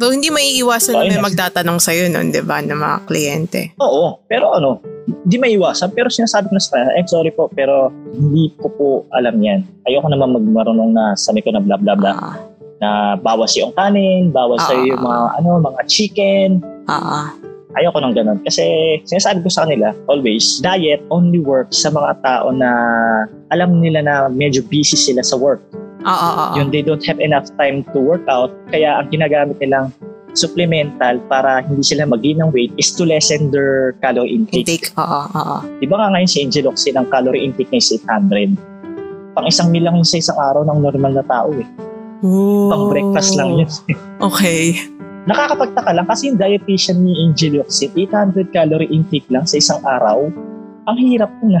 [0.00, 3.60] Though hindi maiiwasan na So, may magtatanong sa'yo nun, di ba, ng mga kliyente.
[3.76, 5.92] Oo, pero ano, hindi maiwasan.
[5.92, 9.60] Pero sinasabi ko na sa eh, sorry po, pero hindi ko po alam yan.
[9.84, 12.16] Ayoko naman magmarunong na sabi ko na blah, blah, blah.
[12.16, 12.36] Ah,
[12.80, 12.88] Na
[13.20, 14.72] bawas yung kanin, bawas Ah.
[14.72, 16.64] sa'yo yung mga, ano, mga chicken.
[16.88, 17.28] ah, ah.
[17.76, 18.40] Ayoko nang ganun.
[18.42, 18.64] Kasi
[19.04, 22.70] sinasabi ko sa kanila, always, diet only works sa mga tao na
[23.52, 25.60] alam nila na medyo busy sila sa work.
[26.04, 26.56] Ah.
[26.56, 28.52] Yun, they don't have enough time to work out.
[28.72, 29.92] Kaya ang ginagamit nilang
[30.34, 34.66] supplemental para hindi sila mag-gain ng weight is to lessen their calorie intake.
[34.66, 34.86] Intake.
[34.94, 35.56] Oo, oo.
[35.82, 39.34] Di ba nga ngayon si Angel Oxy, ang calorie intake niya is 800.
[39.34, 41.66] Pang isang meal lang sa isang araw ng normal na tao eh.
[42.70, 43.70] Pang breakfast lang yun.
[44.20, 44.76] Okay.
[45.24, 50.28] Nakakapagtaka lang kasi yung dietitian ni Angel Oxy, 800 calorie intake lang sa isang araw.
[50.88, 51.60] Ang hirap na.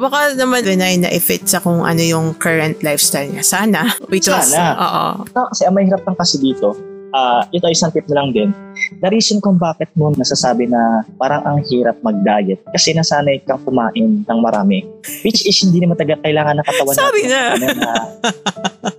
[0.00, 3.44] Baka naman Renay na i-fit sa kung ano yung current lifestyle niya.
[3.44, 3.92] Sana.
[4.08, 4.74] Wait, Sana.
[4.74, 5.04] Oo.
[5.30, 6.72] No, kasi ang mahirap lang kasi dito,
[7.14, 8.50] ah ito isang tip na lang din.
[8.98, 14.26] The reason kung bakit mo nasasabi na parang ang hirap mag-diet kasi nasanay kang kumain
[14.26, 14.82] ng marami.
[15.22, 17.30] Which is hindi naman taga kailangan ng katawan Sabi natin.
[17.30, 17.42] na.
[17.54, 17.92] Ano na,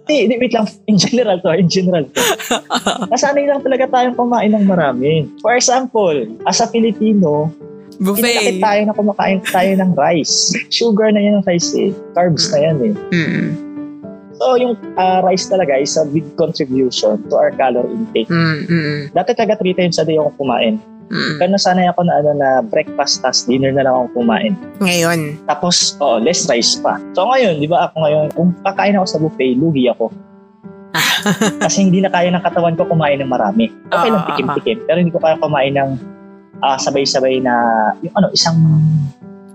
[0.06, 0.69] Hindi, hindi, wait lang.
[0.86, 2.21] In general to, in general to.
[3.10, 5.25] Nasanay lang talaga tayong kumain ng marami.
[5.41, 6.13] For example,
[6.45, 7.49] as a Filipino,
[7.99, 8.21] Buffet.
[8.21, 10.51] pinalaki tayo na kumakain tayo ng rice.
[10.69, 11.89] Sugar na yan ang rice eh.
[12.13, 12.93] Carbs na yan eh.
[13.13, 13.47] Mm.
[14.36, 18.27] So, yung ah, rice talaga is a big contribution to our calorie intake.
[18.27, 20.75] Mm, mm, Dati taga 3 times a day ako kumain.
[21.08, 21.39] mm.
[21.39, 24.51] Pero nasanay ako na ano na breakfast tas dinner na lang ako kumain.
[24.84, 25.39] Ngayon.
[25.47, 26.99] Tapos, oh, less rice pa.
[27.15, 30.12] So ngayon, di ba ako ngayon, kung kakain ako sa buffet, lugi ako.
[31.63, 33.71] Kasi hindi na kaya ng katawan ko kumain ng marami.
[33.88, 35.95] Okay lang Ah, ah, tikim-tikim, pero hindi ko kaya kumain ng
[36.61, 37.53] ah, sabay-sabay na,
[37.99, 38.55] yung ano, isang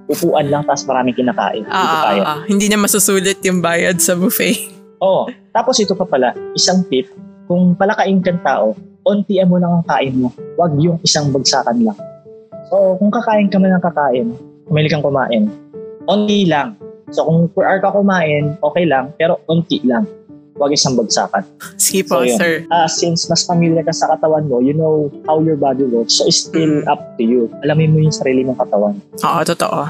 [0.07, 1.63] upuan lang tapos maraming kinakain.
[1.63, 2.21] Hindi ko Ah, kaya.
[2.21, 2.41] ah, ah.
[2.45, 4.59] Hindi na masusulit yung bayad sa buffet.
[4.99, 5.31] Oo.
[5.51, 7.07] Tapos ito pa pala, isang tip,
[7.47, 10.29] kung palakain kang tao, ontian mo lang ang kain mo.
[10.55, 11.99] Huwag yung isang bagsakan lang.
[12.69, 14.31] So, kung kakain ka man ng kakain,
[14.67, 15.51] kumili kang kumain,
[16.07, 16.79] onti lang.
[17.11, 20.07] So, kung per hour ka kumain, okay lang, pero onti lang.
[20.61, 21.41] Huwag isang bagsakan.
[21.81, 22.37] Sige po, So, yun.
[22.37, 22.53] sir.
[22.69, 26.21] Ah, since mas familiar ka sa katawan mo, you know how your body works.
[26.21, 26.93] So, it's still Mm.
[26.93, 27.49] up to you.
[27.65, 29.01] Alamin mo yung sarili mong katawan.
[29.01, 29.81] Oo, totoo.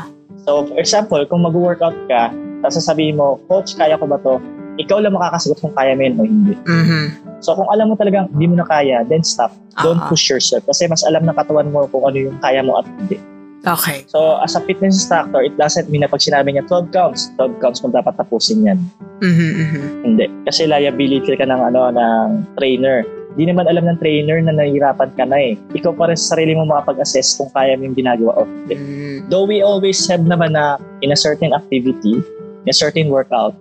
[0.46, 2.30] So, for example, kung mag-workout ka,
[2.62, 4.38] tapos sasabihin mo, Coach, kaya ko ba to?
[4.78, 6.54] Ikaw lang makakasagot kung kaya mo yun o hindi.
[6.62, 7.04] Mhm.
[7.40, 9.50] So kung alam mo talagang hindi mo na kaya, then stop.
[9.76, 10.08] Don't Ah.
[10.08, 10.64] push yourself.
[10.64, 13.16] Kasi mas alam ng katawan mo kung ano yung kaya mo at hindi.
[13.60, 14.08] Okay.
[14.08, 17.60] So as a fitness instructor, it doesn't mean na pag sinabi niya 12 counts, 12
[17.60, 18.78] counts mo dapat tapusin yan.
[19.20, 19.84] Mhm, mhm.
[20.04, 20.26] Hindi.
[20.48, 23.04] Kasi liability ka ng, ano, ng trainer.
[23.36, 25.52] Hindi naman alam ng trainer na nahihirapan ka na eh.
[25.76, 28.74] Ikaw pa rin sa sarili mo makapag-assess kung kaya mo yung ginagawa o hindi.
[28.74, 29.18] Mm.
[29.28, 32.18] Though we always have naman na in a certain activity,
[32.64, 33.54] in a certain workout,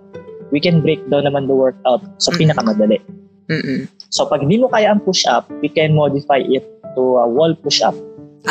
[0.50, 2.38] we can break down naman the workout sa Mhm.
[2.40, 2.98] pinakamadali.
[3.46, 3.86] Mm-mm.
[4.10, 6.66] So pag hindi mo kaya ang push-up, we can modify it
[6.98, 7.94] to a wall push-up.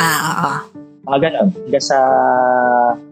[0.00, 0.60] ah, ah.
[1.08, 1.48] Mga ganon.
[1.54, 1.98] Hanggang sa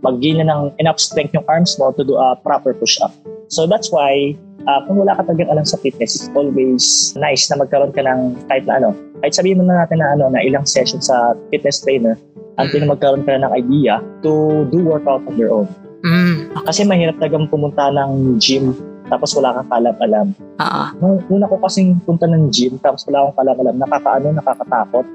[0.04, 3.12] mag-gain na ng enough strength yung arms mo to do a proper push-up.
[3.48, 4.36] So that's why,
[4.68, 8.36] uh, kung wala ka talagang alam sa fitness, it's always nice na magkaroon ka ng
[8.52, 8.92] kahit na ano.
[9.24, 12.20] Kahit sabihin mo na natin na, ano, na ilang session sa fitness trainer
[12.60, 15.68] until magkaroon ka na ng idea to do workout on your own.
[16.04, 16.52] Mm.
[16.68, 18.76] Kasi mahirap talagang pumunta ng gym
[19.08, 20.26] tapos wala kang kalam-alam.
[20.36, 20.84] Oo.
[21.00, 25.06] Nung una ko kasing punta ng gym tapos wala akong kalam-alam, nakakaano, nakakatakot.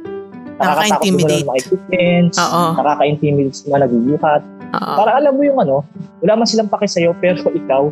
[0.60, 1.46] Nakaka-intimidate.
[1.46, 2.64] Equipments, Oo.
[2.78, 4.42] nakaka-intimidate mga naguguhat.
[4.74, 4.94] Oo.
[4.98, 5.86] Para alam mo yung ano,
[6.22, 7.90] wala man silang pake sa'yo, pero ikaw,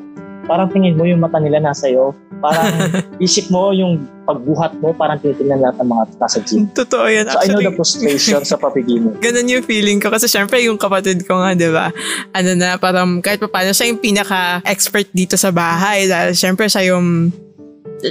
[0.50, 2.14] parang tingin mo yung mata nila nasa iyo.
[2.42, 2.74] Parang
[3.26, 6.66] isip mo yung pagbuhat mo, parang tinitingnan lahat ng mga nasa gym.
[6.74, 7.30] Totoo yan.
[7.30, 9.14] So I know Actually, the frustration sa papigilan.
[9.26, 10.10] ganun yung feeling ko.
[10.10, 11.94] Kasi syempre yung kapatid ko nga, di ba?
[12.34, 16.10] Ano na, parang kahit pa paano, siya yung pinaka-expert dito sa bahay.
[16.10, 17.30] Dahil syempre siya yung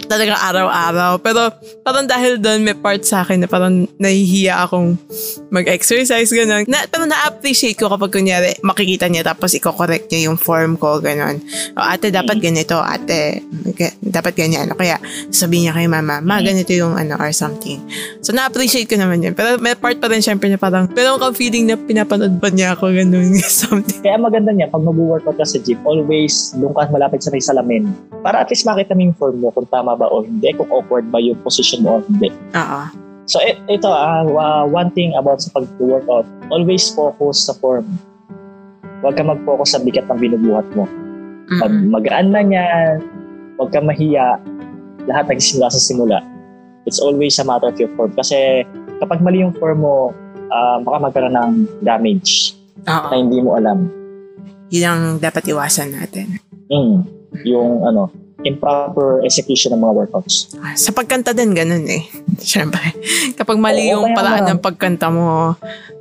[0.06, 1.18] talagang araw-araw.
[1.18, 1.50] Pero
[1.82, 4.94] parang dahil doon may part sa akin na parang nahihiya akong
[5.50, 6.64] mag-exercise, gano'n.
[6.70, 11.42] Na, pero na-appreciate ko kapag kunyari makikita niya tapos i-correct niya yung form ko, gano'n.
[11.74, 12.78] O ate, dapat ganito.
[12.78, 13.42] Ate,
[13.74, 14.70] ga- dapat ganyan.
[14.70, 15.02] O kaya
[15.34, 17.82] sabihin niya kay mama, ma, ganito yung ano or something.
[18.22, 19.34] So na-appreciate ko naman yun.
[19.34, 22.78] Pero may part pa rin syempre na parang, pero kang feeling na pinapanood pa niya
[22.78, 24.00] ako, gano'n, something.
[24.06, 27.90] Kaya maganda niya, pag mag-workout ka sa gym, always doon ka malapit sa may salamin.
[28.20, 31.08] Para at least makita mo yung form mo kung tama ba o hindi, kung awkward
[31.08, 32.28] ba yung position mo o hindi.
[32.52, 32.80] Oo.
[33.24, 37.88] So it, ito, wa- one thing about sa pag-workout, always focus sa form.
[39.00, 40.84] Huwag ka mag-focus sa bigat ng binubuhat mo.
[41.48, 43.00] Pag magaan na yan,
[43.56, 44.36] huwag ka mahiya,
[45.08, 46.18] lahat nagsimula sa simula.
[46.84, 48.12] It's always a matter of your form.
[48.12, 48.68] Kasi
[49.00, 50.12] kapag mali yung form mo,
[50.52, 53.08] ah, baka magkaroon ng damage Oo.
[53.08, 53.88] na hindi mo alam.
[54.70, 56.38] Yun ang dapat iwasan natin.
[56.70, 57.02] Mm,
[57.46, 58.10] yung ano,
[58.44, 60.56] improper execution ng mga workouts.
[60.76, 62.08] Sa pagkanta din, ganun eh.
[62.40, 62.96] Siyempre.
[63.36, 65.56] Kapag mali Oo, yung paraan ng pagkanta mo,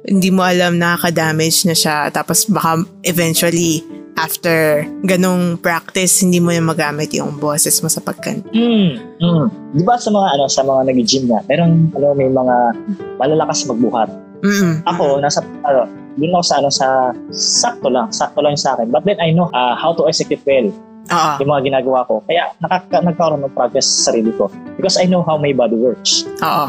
[0.08, 2.08] hindi mo alam nakaka-damage na siya.
[2.14, 3.84] Tapos baka eventually,
[4.20, 8.48] after ganong practice, hindi mo na magamit yung boses mo sa pagkanta.
[8.52, 9.20] Mm.
[9.20, 9.46] Mm.
[9.76, 12.56] Di ba sa mga ano sa mga nag-gym na, meron ano may mga
[13.20, 14.12] malalakas magbuhat.
[14.40, 14.88] Mm-mm.
[14.88, 16.88] Ako nasa ano, doon ako sa ano sa
[17.32, 18.88] sakto lang, sakto lang yung sa akin.
[18.92, 20.72] But then I know uh, how to execute well
[21.10, 21.32] Oo.
[21.42, 22.22] yung mga ginagawa ko.
[22.30, 26.26] Kaya nakaka nagkaroon ng progress sa sarili ko because I know how my body works.
[26.42, 26.68] Oo.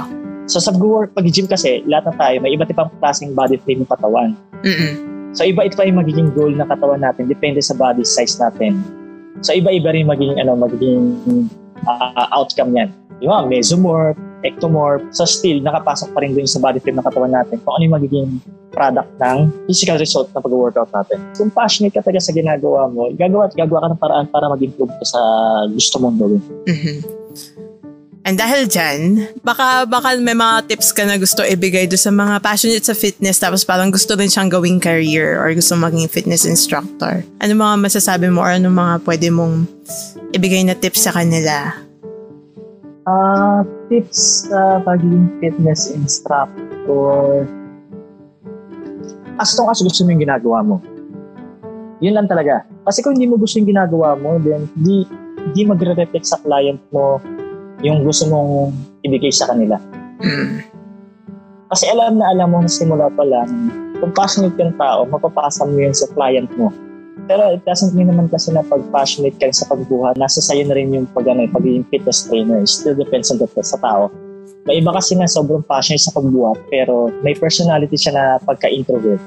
[0.50, 3.86] So sa work pag gym kasi, lahat na tayo may iba't ibang klaseng body frame
[3.86, 4.34] ng katawan.
[4.66, 4.92] Mm-mm.
[5.30, 8.82] So iba-iba yung magiging goal ng katawan natin depende sa body size natin.
[9.46, 11.14] So iba-iba rin magiging ano magiging
[11.86, 12.90] ah, outcome niyan.
[13.22, 17.32] Yung mga mesomorph, ectomorph, so still nakapasok pa rin dun sa body frame ng katawan
[17.32, 18.30] natin kung ano yung magiging
[18.70, 21.18] product ng physical result ng pag-workout natin.
[21.36, 24.94] Kung passionate ka talaga sa ginagawa mo, gagawa at gagawa ka ng paraan para mag-improve
[25.02, 25.20] ka sa
[25.68, 26.42] gusto mong gawin.
[26.66, 26.98] Mhm.
[28.20, 32.44] And dahil dyan, baka, baka may mga tips ka na gusto ibigay do sa mga
[32.44, 37.24] passionate sa fitness tapos parang gusto rin siyang gawing career or gusto maging fitness instructor.
[37.40, 39.64] Ano mga masasabi mo or ano mga pwede mong
[40.36, 41.72] ibigay na tips sa kanila?
[43.10, 47.42] Ah, tips sa pagiging fitness instructor.
[49.34, 50.78] As long as gusto mo yung ginagawa mo.
[51.98, 52.62] Yun lang talaga.
[52.86, 55.02] Kasi kung hindi mo gusto yung ginagawa mo, then di,
[55.58, 57.18] di magre-reflect sa client mo
[57.82, 58.70] yung gusto mong
[59.02, 59.74] ibigay sa kanila.
[61.74, 63.48] Kasi alam na alam mo na simula pa lang,
[63.98, 66.70] kung passionate kang tao, mapapasa mo yun sa client mo.
[67.26, 70.76] Pero it doesn't mean naman kasi na pag passionate ka sa pagbuhat, nasa sayo na
[70.78, 72.62] rin yung pag, ano, pagiging fitness trainer.
[72.62, 74.08] It still depends on the sa tao.
[74.68, 79.20] May iba kasi na sobrang passionate sa pagbuhat, pero may personality siya na pagka-introvert.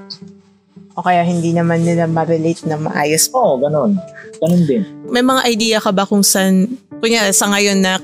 [0.93, 3.33] O kaya hindi naman nila ma-relate na maayos.
[3.33, 3.97] Oo, ganun.
[4.37, 4.85] Ganun din.
[5.09, 7.97] May mga idea ka ba kung saan, kunya sa ngayon na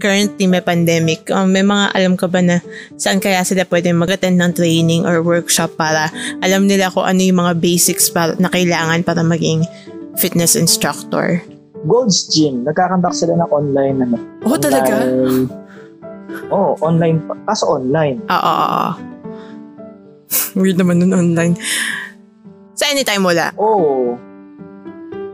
[0.00, 2.58] currently may pandemic, um, may mga alam ka ba na
[2.96, 6.08] saan kaya sila pwede mag-attend ng training or workshop para
[6.40, 9.62] alam nila kung ano yung mga basics para, na kailangan para maging
[10.16, 11.44] fitness instructor?
[11.84, 13.96] Gold's Gym, nagkakandak sila ng online.
[14.02, 15.04] Ano, Oh, talaga?
[15.04, 15.52] online-
[16.50, 17.18] Oo, oh, online.
[17.42, 18.22] Kaso online.
[18.26, 18.90] Oo, oo, oo.
[20.54, 21.54] Weird naman nun online.
[22.74, 23.50] Sa anytime wala.
[23.58, 24.14] Oo.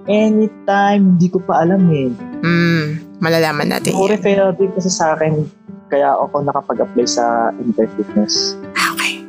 [0.07, 2.09] Anytime, hindi ko pa alam eh.
[2.41, 2.87] Hmm,
[3.21, 4.13] malalaman natin Yung yan.
[4.19, 5.47] referral din kasi sa akin,
[5.89, 8.59] kaya ako nakapag-apply sa Interfitness.
[8.75, 9.23] Ah, okay.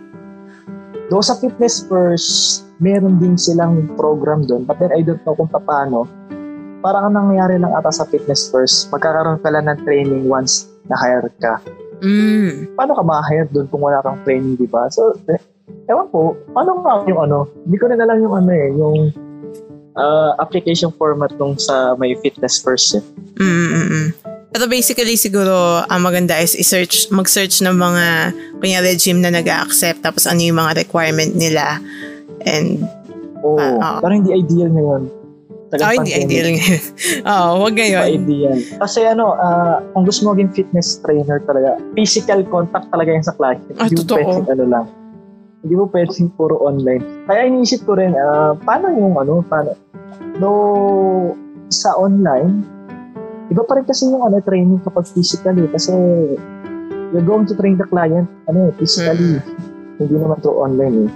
[1.08, 4.68] Doon sa Fitness First, meron din silang program doon.
[4.68, 6.10] But then I don't know kung paano.
[6.84, 11.32] Parang ang nangyayari lang ata sa Fitness First, magkakaroon ka lang ng training once na-hire
[11.42, 11.60] ka.
[12.04, 12.70] Hmm.
[12.78, 14.86] Paano ka ma-hire doon kung wala kang training, di ba?
[14.94, 15.42] So, eh,
[15.90, 18.96] ewan po, paano nga yung ano, hindi ko rin alam yung ano eh, yung
[19.98, 23.04] ah, application format nung sa may Fitness First eh.
[23.38, 24.08] Mm, mm, mm.
[24.48, 28.06] Pero basically siguro ang maganda is i-search, mag-search ng mga
[28.58, 31.78] kunyari gym na nag-accept tapos ano yung mga requirement nila.
[32.48, 32.82] And
[33.44, 33.60] Oo.
[33.60, 34.02] Ah, oo.
[34.02, 35.04] parang hindi ideal ngayon.
[35.68, 36.84] oh, hindi ideal ngayon.
[37.36, 38.08] Oo, wag Hindi ngayon.
[38.24, 38.58] ideal.
[38.80, 43.36] Kasi ano, ah, kung gusto mo maging fitness trainer talaga, physical contact talaga yan sa
[43.36, 43.62] client.
[43.76, 44.16] Ah, hindi mo totoo.
[44.16, 44.86] pwedeng ano lang.
[45.66, 47.26] Hindi mo pwedeng puro online.
[47.26, 49.74] Kaya iniisip ko rin, ah, paano yung ano, paano?
[50.38, 50.52] No,
[51.74, 52.62] sa online,
[53.50, 55.66] iba pa rin kasi yung ano, training kapag physically.
[55.74, 55.94] Kasi
[57.10, 59.42] you're going to train the client, ano, physically.
[59.98, 61.12] Hindi naman through online eh.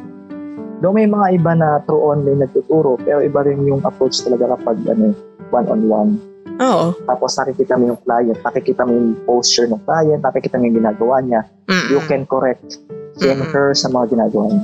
[0.82, 4.82] Though may mga iba na through online nagtuturo, pero iba rin yung approach talaga kapag
[4.90, 5.14] ano,
[5.54, 6.18] one-on-one.
[6.58, 6.98] Oo.
[7.06, 11.22] Tapos nakikita mo yung client, nakikita mo yung posture ng client, nakikita mo yung ginagawa
[11.22, 11.42] niya.
[11.70, 11.88] Mm-mm.
[11.94, 12.82] You can correct
[13.20, 13.52] Mm-mm.
[13.52, 14.64] her sa mga ginagawa niya.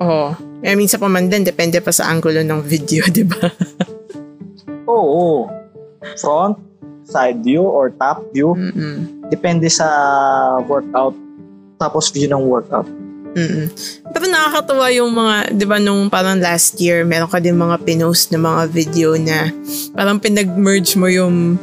[0.00, 0.28] Oo.
[0.60, 3.48] Eh, minsan pa man din, depende pa sa angulo ng video, di ba?
[4.86, 5.48] Oo.
[6.20, 6.60] Front,
[7.08, 8.52] side view, or top view.
[8.54, 9.26] Mm-mm.
[9.32, 9.88] Depende sa
[10.68, 11.16] workout.
[11.76, 12.88] Tapos view ng workout.
[13.36, 13.68] Mm-mm.
[14.16, 18.32] Pero nakakatawa yung mga, di ba nung parang last year, meron ka din mga pinost
[18.32, 19.52] na mga video na
[19.92, 21.60] parang pinag-merge mo yung,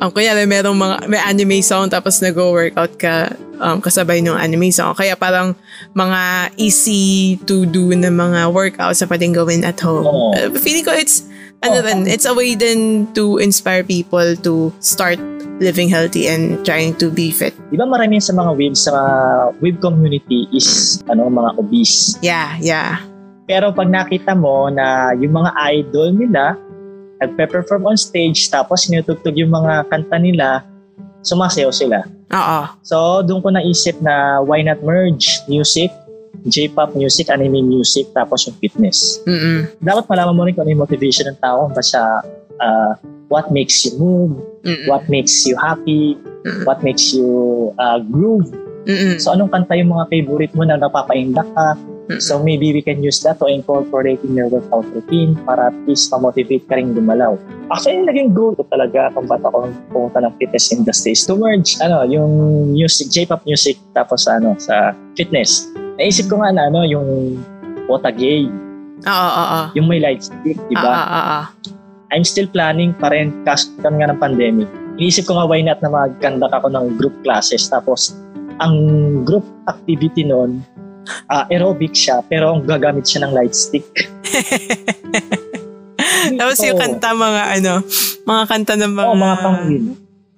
[0.00, 4.94] um, kunyari merong mga, may anime song tapos nag-workout ka um, kasabay ng anime song.
[4.94, 5.54] Kaya parang
[5.94, 10.06] mga easy to do na mga workouts na pwedeng gawin at home.
[10.06, 10.34] Oo.
[10.34, 11.26] Uh, feeling ko it's,
[11.62, 15.18] ano rin, it's a way din to inspire people to start
[15.58, 17.50] living healthy and trying to be fit.
[17.70, 18.94] Di ba marami sa mga waves sa
[19.58, 22.14] wave community is ano mga obese.
[22.22, 23.02] Yeah, yeah.
[23.48, 26.54] Pero pag nakita mo na yung mga idol nila
[27.18, 30.62] nagpe-perform on stage tapos sinutugtog yung mga kanta nila,
[31.22, 32.06] sumasayaw sila.
[32.30, 32.60] Oo.
[32.84, 35.90] So, doon ko naisip na why not merge music,
[36.46, 39.18] J-pop music, anime music, tapos yung fitness.
[39.26, 39.66] Mm-mm.
[39.82, 42.22] Dapat malaman mo rin kung ano yung motivation ng tao ba sa
[42.62, 42.92] uh,
[43.26, 44.86] what makes you move, Mm-mm.
[44.86, 46.14] what makes you happy,
[46.46, 46.62] Mm.
[46.62, 47.26] what makes you
[47.82, 48.46] uh, groove.
[48.86, 49.18] Mm-mm.
[49.18, 51.74] So, anong kanta yung mga favorite mo na napapaindak ka?
[52.08, 52.24] Mm.
[52.24, 56.08] So, maybe we can use that to incorporate in your workout routine para at least
[56.08, 57.36] ma-motivate ka rin gumalaw.
[57.68, 61.36] Actually, yung naging goal ko talaga kung ba't ako pumunta ng fitness industry is to
[61.36, 62.32] merge ano, yung
[62.72, 65.68] music, J-pop music tapos ano, sa fitness.
[66.00, 67.36] Naisip ko nga na ano, yung
[67.88, 68.48] Otagay,
[69.08, 69.60] Oo, oo, oo.
[69.72, 70.92] yung may light stick, di Oo, ba?
[70.92, 71.40] oo, oo.
[72.08, 74.68] I'm still planning pa rin kasi nga ng pandemic.
[74.96, 78.16] Iniisip ko nga why not na mag-conduct ako ng group classes tapos
[78.60, 78.74] ang
[79.28, 80.64] group activity noon
[81.30, 83.86] ah, aerobic siya pero ang gagamit siya ng light stick.
[86.38, 87.74] Tapos yung kanta mga ano,
[88.24, 89.06] mga kanta ng mga...
[89.08, 89.84] Oo, mga pang-win.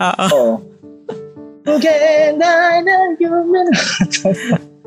[0.01, 0.27] Oo.
[0.31, 0.55] Oo.
[1.67, 3.69] Maganda na human.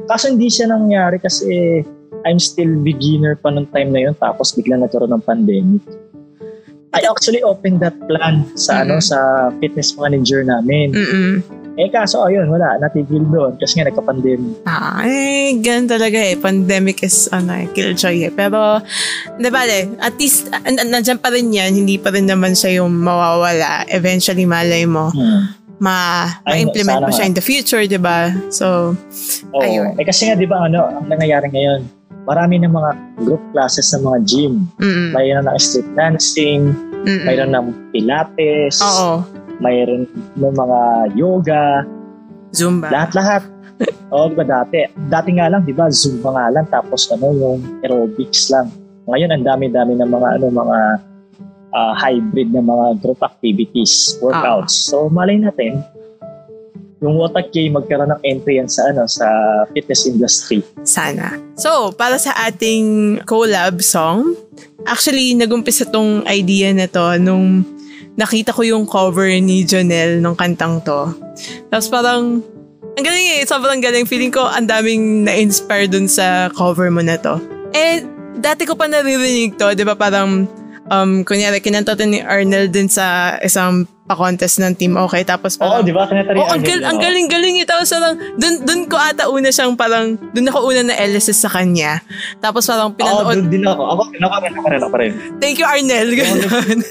[0.09, 1.81] Kaso hindi siya nangyari kasi
[2.23, 5.83] I'm still beginner pa nung time na yun tapos bigla nagkaroon ng pandemic.
[6.93, 9.03] I actually opened that plan sa ano Mhm.
[9.03, 9.17] sa
[9.57, 10.93] fitness manager namin.
[10.93, 11.41] Mm-mm.
[11.73, 14.61] Eh kaso ayun, wala, natigil doon kasi nga nagka-pandemic.
[14.63, 16.37] Ah, eh, ganun talaga eh.
[16.37, 18.31] Pandemic is, ano eh, killjoy eh.
[18.31, 18.77] Pero,
[19.35, 21.73] di ba eh, at least, an- an- nandyan pa rin yan.
[21.73, 23.89] Hindi pa rin naman siya yung mawawala.
[23.89, 25.49] Eventually, malay mo, Hmm.
[25.81, 28.29] ma, Ay, ma-implement mo siya in the future, di ba?
[28.47, 28.93] So,
[29.49, 29.59] Oo.
[29.59, 29.97] Ayun.
[29.97, 31.81] Eh kasi nga 'di ba ano, ang nangyayari ngayon,
[32.23, 32.91] marami ng mga
[33.23, 34.53] group classes sa mga gym.
[34.79, 36.61] mm Mayroon ng street dancing,
[37.03, 39.23] mm mayroon ng pilates, Oo.
[39.59, 40.07] mayroon
[40.39, 40.79] ng mga
[41.15, 41.83] yoga,
[42.55, 42.87] Zumba.
[42.91, 43.43] lahat-lahat.
[44.13, 44.87] Oo, di ba dati?
[45.09, 48.69] Dati nga lang, di ba, Zumba nga lang, tapos ano, yung aerobics lang.
[49.09, 50.77] Ngayon, ang dami-dami ng mga, ano, mga
[51.73, 54.77] ah, hybrid na mga group activities, workouts.
[54.87, 55.81] So, malay natin,
[57.03, 59.27] yung Watak K magkaroon ng entry yan sa, ano, sa
[59.75, 60.63] fitness industry.
[60.87, 61.35] Sana.
[61.59, 64.39] So, para sa ating collab song,
[64.87, 67.67] actually, nagumpisa tong idea na to nung
[68.15, 71.11] nakita ko yung cover ni Jonel nung kantang to.
[71.67, 72.39] Tapos parang,
[72.93, 74.07] ang galing eh, sobrang galing.
[74.07, 77.35] Feeling ko ang daming na-inspire dun sa cover mo na to.
[77.75, 78.05] Eh,
[78.39, 80.47] dati ko pa naririnig to, di ba parang,
[80.87, 85.25] um, kunyari, kinanta to ni Arnel din sa isang pa-contest ng Team Okay.
[85.25, 86.05] Tapos Oo, parang, di ba?
[86.05, 87.65] Kinatari Oh, ang, gal- ang galing-galing eh.
[87.65, 91.49] Tapos parang, dun, dun ko ata una siyang parang, dun ako una na LSS sa
[91.49, 91.99] kanya.
[92.37, 93.81] Tapos parang Oo, pinanood, doon din ako.
[93.83, 95.11] Ako, ako rin, ako rin, ako rin.
[95.41, 96.13] thank you Arnel.
[96.13, 96.77] Ganun.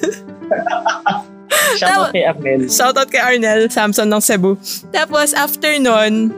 [1.72, 2.61] Shout out kay Arnel.
[2.68, 4.57] Shoutout kay Arnel Samson ng Cebu.
[4.90, 6.32] Tapos after nun,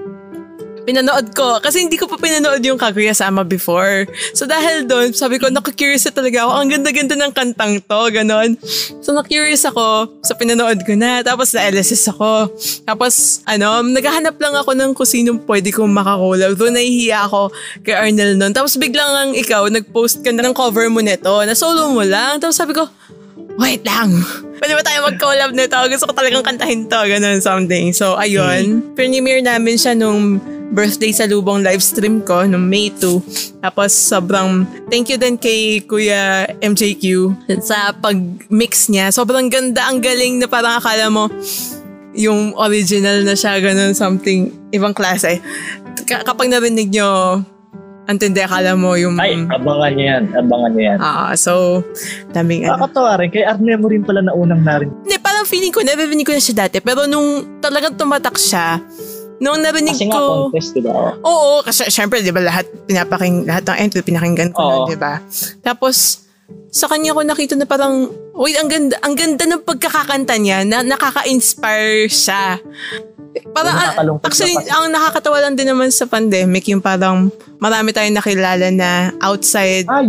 [0.84, 1.58] pinanood ko.
[1.58, 4.06] Kasi hindi ko pa pinanood yung Kaguya Sama before.
[4.36, 6.52] So dahil doon, sabi ko, naku-curious na talaga ako.
[6.60, 8.60] Ang ganda-ganda ng kantang to, ganon.
[9.00, 10.20] So na-curious ako.
[10.22, 11.24] So pinanood ko na.
[11.24, 12.52] Tapos na-LSS ako.
[12.84, 16.54] Tapos, ano, naghahanap lang ako ng kung sinong pwede kong makakulab.
[16.54, 17.50] Doon nahihiya ako
[17.82, 18.52] kay Arnel noon.
[18.52, 21.32] Tapos biglang ang ikaw, nag-post ka na ng cover mo nito.
[21.42, 22.36] Na solo mo lang.
[22.38, 22.86] Tapos sabi ko,
[23.58, 24.22] wait lang.
[24.58, 25.76] Pwede ba tayo mag-collab nito?
[25.90, 27.00] Gusto ko talagang kantahin to.
[27.04, 27.92] Ganun, something.
[27.92, 28.80] So, ayun.
[28.80, 28.96] Mm.
[28.96, 30.40] Premiere namin siya nung
[30.74, 33.62] birthday sa lubong live stream ko nung May 2.
[33.62, 37.30] Tapos sobrang thank you din kay Kuya MJQ
[37.62, 39.14] sa pag-mix niya.
[39.14, 41.30] Sobrang ganda, ang galing na parang akala mo
[42.14, 45.42] yung original na siya, ganun, something, ibang klase.
[46.06, 47.42] K- kapag narinig nyo,
[48.04, 49.16] antindi, akala mo yung...
[49.16, 50.24] Ay, abangan niya yan.
[50.36, 50.98] Abangan niya yan.
[51.00, 51.82] Ah, so,
[52.32, 52.68] daming...
[52.68, 53.28] Nakakatawa rin.
[53.32, 54.92] Kay Arne mo rin pala na unang narin.
[55.04, 56.78] Hindi, parang feeling ko, narinig ko na siya dati.
[56.84, 58.80] Pero nung talagang tumatak siya,
[59.42, 60.14] Nung narinig kasi ko...
[60.14, 60.94] Kasi nga contest, di ba?
[61.26, 64.70] Oo, kasi syempre, di ba, lahat, pinapaking, lahat ng entry, pinakinggan ko Oo.
[64.70, 65.14] na, di ba?
[65.58, 66.24] Tapos,
[66.70, 70.86] sa kanya ko nakita na parang, wait, ang ganda, ang ganda ng pagkakakanta niya, na
[70.86, 72.62] nakaka-inspire siya.
[73.50, 73.74] Parang,
[74.22, 79.86] actually, ang nakakatawa lang din naman sa pandemic, yung parang marami tayong nakilala na outside.
[79.90, 80.06] Ay,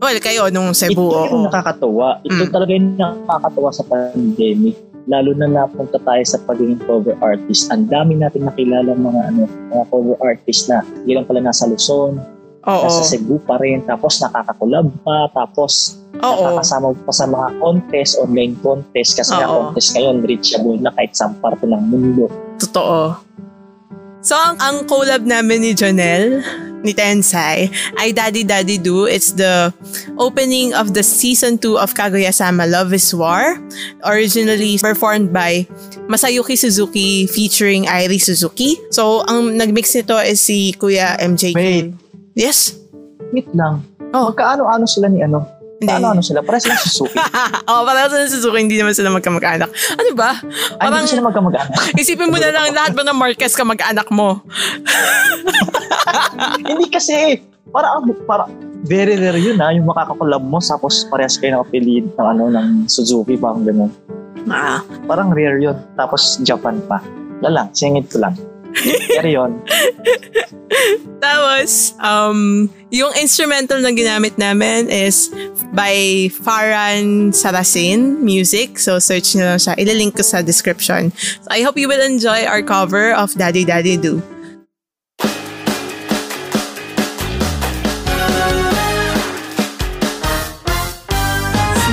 [0.00, 1.12] Well, kayo nung Cebu.
[1.12, 2.24] Ito yung nakakatawa.
[2.24, 2.52] Ito mm.
[2.56, 4.72] talaga yung nakakatawa sa pandemic
[5.08, 9.42] lalo na napunta tayo sa pagiging cover artist, ang dami natin nakilala mga ano,
[9.72, 12.20] mga cover artist na hindi lang pala nasa Luzon,
[12.68, 12.84] Oo.
[12.84, 16.52] nasa Cebu pa rin, tapos nakakakulab pa, tapos Oo.
[16.52, 21.32] nakakasama pa sa mga contest, online contest, kasi nga contest ngayon, reachable na kahit sa
[21.40, 22.28] parte ng mundo.
[22.60, 23.16] Totoo.
[24.20, 26.44] So, ang, ang collab namin ni Jonel,
[26.80, 27.68] ni Tensai
[28.00, 29.04] ay Daddy Daddy Do.
[29.04, 29.72] It's the
[30.16, 33.60] opening of the season 2 of Kaguya-sama Love is War,
[34.04, 35.68] originally performed by
[36.08, 38.80] Masayuki Suzuki featuring Airi Suzuki.
[38.90, 41.52] So, ang nagmix nito is si Kuya MJ.
[41.54, 42.09] Wait.
[42.34, 42.78] Yes?
[43.34, 43.82] Wait lang.
[44.10, 44.30] Oh.
[44.30, 45.46] Magkaano-ano sila ni ano?
[45.80, 45.96] Hindi.
[45.96, 46.44] Ano, ano sila?
[46.44, 47.16] Parang sila Suzuki.
[47.16, 48.58] Oo, oh, parang sila Suzuki.
[48.60, 49.70] Hindi naman sila magkamag-anak.
[49.96, 50.36] Ano ba?
[50.76, 51.96] Ay, hindi sila magkamag-anak.
[51.96, 54.44] isipin mo na lang lahat ba ng Marquez ka mag-anak mo?
[56.68, 57.40] hindi kasi.
[57.72, 57.96] Para,
[58.28, 58.44] para,
[58.84, 62.68] very rare yun ha, yung makakakulab mo tapos parehas kayo ng apelid ng ano, ng
[62.90, 63.92] Suzuki, parang gano'n.
[64.48, 64.80] Ah.
[65.08, 65.76] Parang rare yun.
[65.96, 67.00] Tapos Japan pa.
[67.40, 68.36] Wala singit ko lang.
[69.15, 69.63] Carry on.
[71.23, 75.31] Tapos, um, yung instrumental na ginamit namin is
[75.73, 78.77] by Faran Sarasin Music.
[78.79, 79.79] So, search nyo lang siya.
[79.79, 81.15] Ilalink ko sa description.
[81.15, 84.21] So, I hope you will enjoy our cover of Daddy Daddy Do.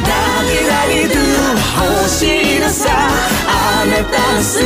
[0.02, 1.22] Daddy Daddy Do
[1.82, 2.90] 欲しいのさ
[3.48, 4.62] あなたのす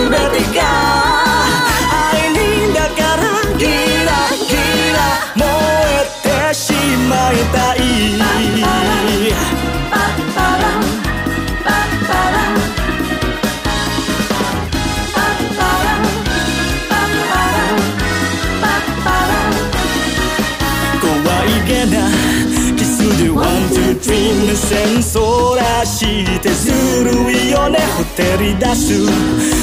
[24.61, 26.71] 線そらしてず
[27.03, 27.79] るいよね。
[27.97, 29.01] ほてり出す。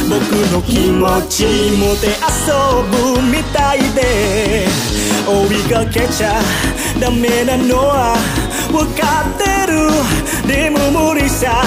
[0.08, 0.20] 僕
[0.52, 1.44] の気持ち
[1.76, 2.52] もて遊
[2.90, 4.66] ぶみたいで。
[5.26, 6.40] 追いかけちゃ
[7.00, 8.16] ダメなのは
[8.72, 9.90] 分かってる。
[10.46, 10.78] でも
[11.12, 11.62] 無理さ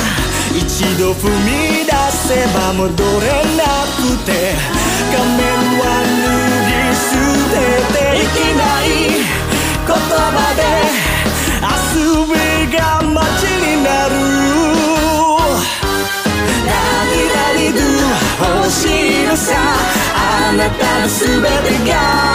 [0.49, 3.63] 一度踏み出せば戻れな
[3.95, 4.55] くて。
[5.11, 5.41] 仮面
[5.79, 6.29] は脱
[6.67, 7.09] ぎ捨
[7.51, 7.55] て
[7.93, 8.88] ていけない。
[9.88, 11.11] 言葉で
[11.96, 14.16] びが街になる。
[18.39, 19.56] 欲しいのさ。
[20.16, 22.30] あなたの全てが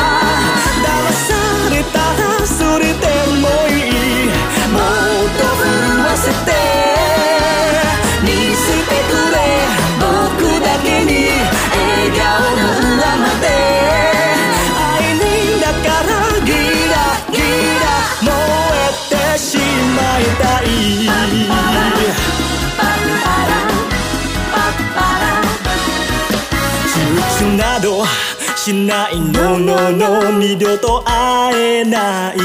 [28.67, 32.37] しないののの二度と会えない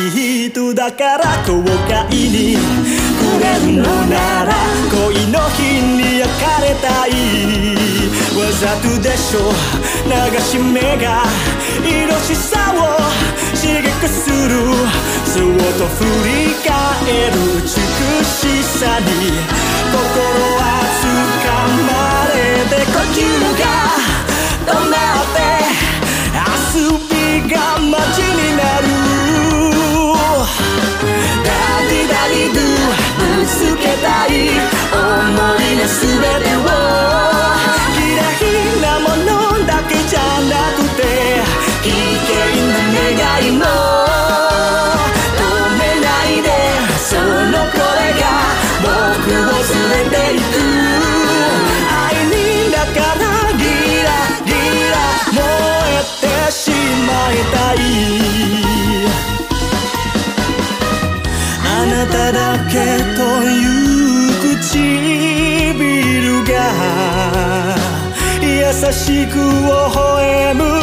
[0.51, 1.53] 人だから後
[1.89, 2.57] 悔に。
[3.17, 4.53] くれるのなら
[4.91, 7.09] 恋の日に焼かれたい
[8.37, 9.51] わざとでしょ。
[10.05, 11.23] 流し目が
[11.81, 12.77] 色しさを
[13.57, 14.77] 刺激する。
[15.25, 15.43] そっ
[15.79, 19.33] と振り返る美しさに。
[19.89, 19.97] 心
[20.59, 21.49] は掴
[21.87, 21.89] ま
[22.29, 22.37] れ
[22.69, 23.25] て呼吸
[23.59, 24.00] が
[27.51, 28.87] が街になる
[31.43, 31.49] ダ
[31.89, 32.63] ディダディドゥ
[33.17, 34.29] ぶつけたい
[34.91, 35.03] 思
[35.59, 35.99] いの全
[36.41, 36.65] てを
[37.97, 39.29] 嫌いなもの
[39.65, 40.99] だけじゃなくて
[41.83, 41.87] 危
[42.25, 42.31] 険
[42.67, 43.65] な願いも
[45.35, 45.39] 止
[45.77, 46.47] めないで
[46.97, 47.83] その声
[48.19, 48.23] が
[48.81, 48.87] 僕
[49.29, 50.80] を連れて
[69.11, 70.80] しく微笑む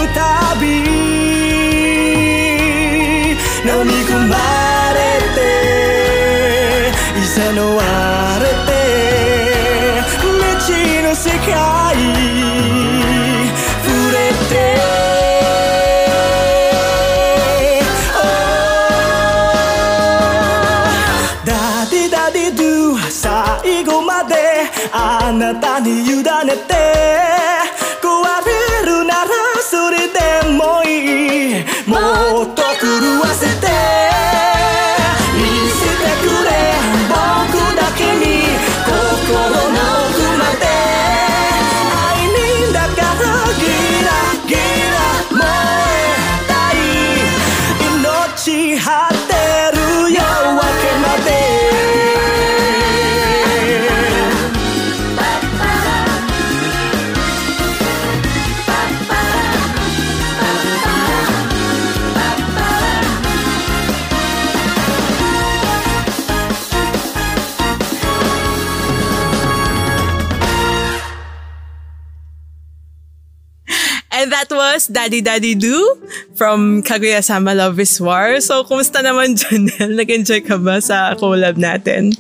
[74.89, 75.97] Daddy Daddy Do
[76.35, 78.41] from Kaguya-sama Love is War.
[78.41, 79.95] So, kumusta naman, Janelle?
[79.95, 82.13] Nag-enjoy ka ba sa collab natin?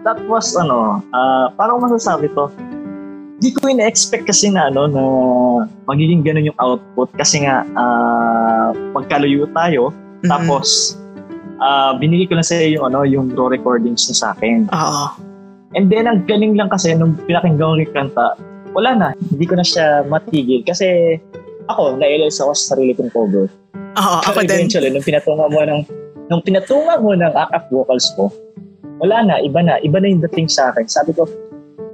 [0.00, 2.48] That was ano, ah parang masasabi to.
[3.40, 5.02] Di ko ina-expect kasi na ano na
[5.84, 10.28] magiging ganun yung output kasi nga ah magkaluyo tayo Mhm.
[10.28, 10.96] tapos
[11.58, 14.68] ah binigay ko lang sa yung ano yung raw recordings niya sa akin.
[14.72, 15.06] Oo.
[15.76, 18.26] And then ang galing lang kasi nung pinakinggan ko yung kanta,
[18.74, 21.18] wala na, hindi ko na siya matigil kasi
[21.70, 23.46] ako, na-realize ako sa sarili kong cover.
[23.98, 24.56] Oo, ako Pero din.
[24.58, 25.80] eventually, nung pinatunga mo ng
[26.30, 28.30] nung pinatunga mo ng akap vocals mo,
[29.02, 30.86] wala na, iba na, iba na yung dating sa akin.
[30.86, 31.26] Sabi ko,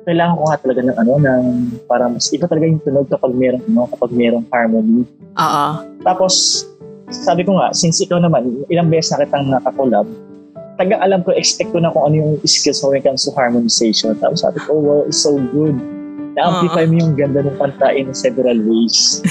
[0.05, 1.43] kailangan ko nga talaga ng ano, ng
[1.89, 5.09] para mas iba talaga yung tunog kapag merong ano, kapag merong harmony.
[5.41, 5.69] Oo.
[6.05, 6.65] Tapos,
[7.09, 10.07] sabi ko nga, since ikaw naman, ilang beses na kitang nakakolab,
[10.77, 13.33] taga alam ko, expect ko na kung ano yung skills mo when it comes to
[13.33, 14.13] harmonization.
[14.21, 15.75] Tapos sabi ko, oh, wow, it's so good.
[16.37, 19.25] Na-amplify mo yung ganda ng kanta in several ways.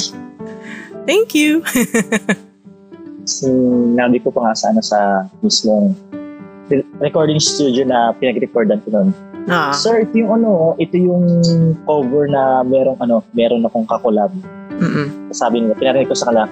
[1.08, 1.60] Thank you.
[3.28, 5.92] Sinabi ko pa nga sana sa mismong
[6.98, 9.08] recording studio na pinag-recordan ko noon.
[9.46, 9.70] Ah.
[9.70, 11.22] Sir, ito yung ano, ito yung
[11.86, 14.34] cover na merong ano, meron akong kakolab.
[14.80, 15.30] Mm-mm.
[15.30, 16.50] Sabi nila, pinarinig ko sa kanila,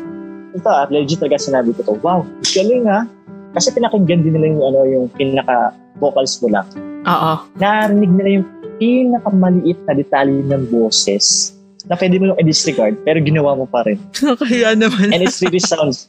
[0.55, 1.95] ito ah, legit talaga sinabi ko to.
[2.05, 2.23] Wow,
[2.55, 3.09] galing ah.
[3.55, 6.67] Kasi pinakinggan din nila yung ano, yung pinaka vocals mo lang.
[7.05, 7.33] Oo.
[7.59, 8.47] Narinig nila yung
[8.79, 11.55] pinakamaliit na detalye ng boses
[11.85, 14.01] na pwede mo lang i-disregard pero ginawa mo pa rin.
[14.41, 15.13] Kaya naman.
[15.13, 16.09] And it really sounds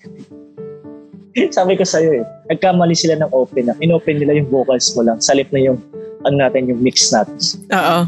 [1.51, 3.75] sabi ko sa'yo eh, nagkamali sila ng open na.
[3.83, 5.19] In-open nila yung vocals mo lang.
[5.19, 5.77] Salip na yung,
[6.23, 7.35] ano natin, yung mix natin.
[7.75, 7.99] Oo.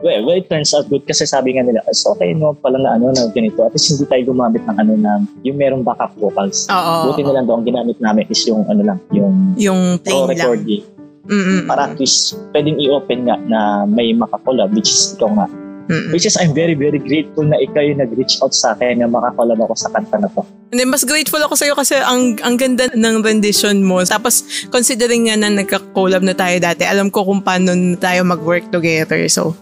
[0.00, 2.96] Well, well, it turns out good kasi sabi nga nila, it's okay no pala na
[2.96, 3.60] ano na ganito.
[3.68, 6.64] At least hindi tayo gumamit ng ano na, yung merong backup vocals.
[6.72, 7.12] Oo.
[7.12, 10.28] Buti na lang daw, ang ginamit namin is yung ano lang, yung Yung plain lang.
[10.32, 10.84] recording.
[11.30, 11.70] Mm-mm.
[11.70, 15.46] Para at least pwedeng i-open nga na may makakolab, which is ikaw nga.
[15.90, 16.10] Mm-mm.
[16.10, 19.62] Which is I'm very, very grateful na ikaw yung nag-reach out sa akin na makakolab
[19.62, 20.42] ako sa kanta na to.
[20.70, 24.06] Hindi, mas grateful ako sa'yo kasi ang, ang ganda ng rendition mo.
[24.06, 28.70] Tapos, considering nga na nagka-collab na tayo dati, alam ko kung paano na tayo mag-work
[28.70, 29.26] together.
[29.26, 29.58] So,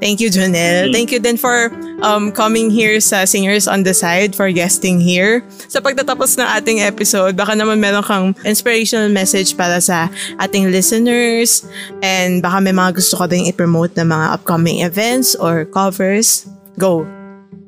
[0.00, 0.88] thank you, Jonel.
[0.88, 0.92] Mm.
[0.96, 1.68] Thank you din for
[2.00, 5.44] um, coming here sa Singers on the Side, for guesting here.
[5.68, 10.08] Sa pagtatapos ng ating episode, baka naman meron kang inspirational message para sa
[10.40, 11.68] ating listeners
[12.00, 16.48] and baka may mga gusto ka din i-promote na mga upcoming events or covers.
[16.80, 17.15] Go!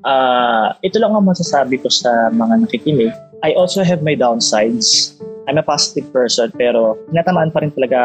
[0.09, 3.12] Ah, ito lang ang masasabi ko sa mga nakikinig.
[3.44, 5.12] I also have my downsides.
[5.44, 8.00] I'm a positive person pero natamaan pa rin talaga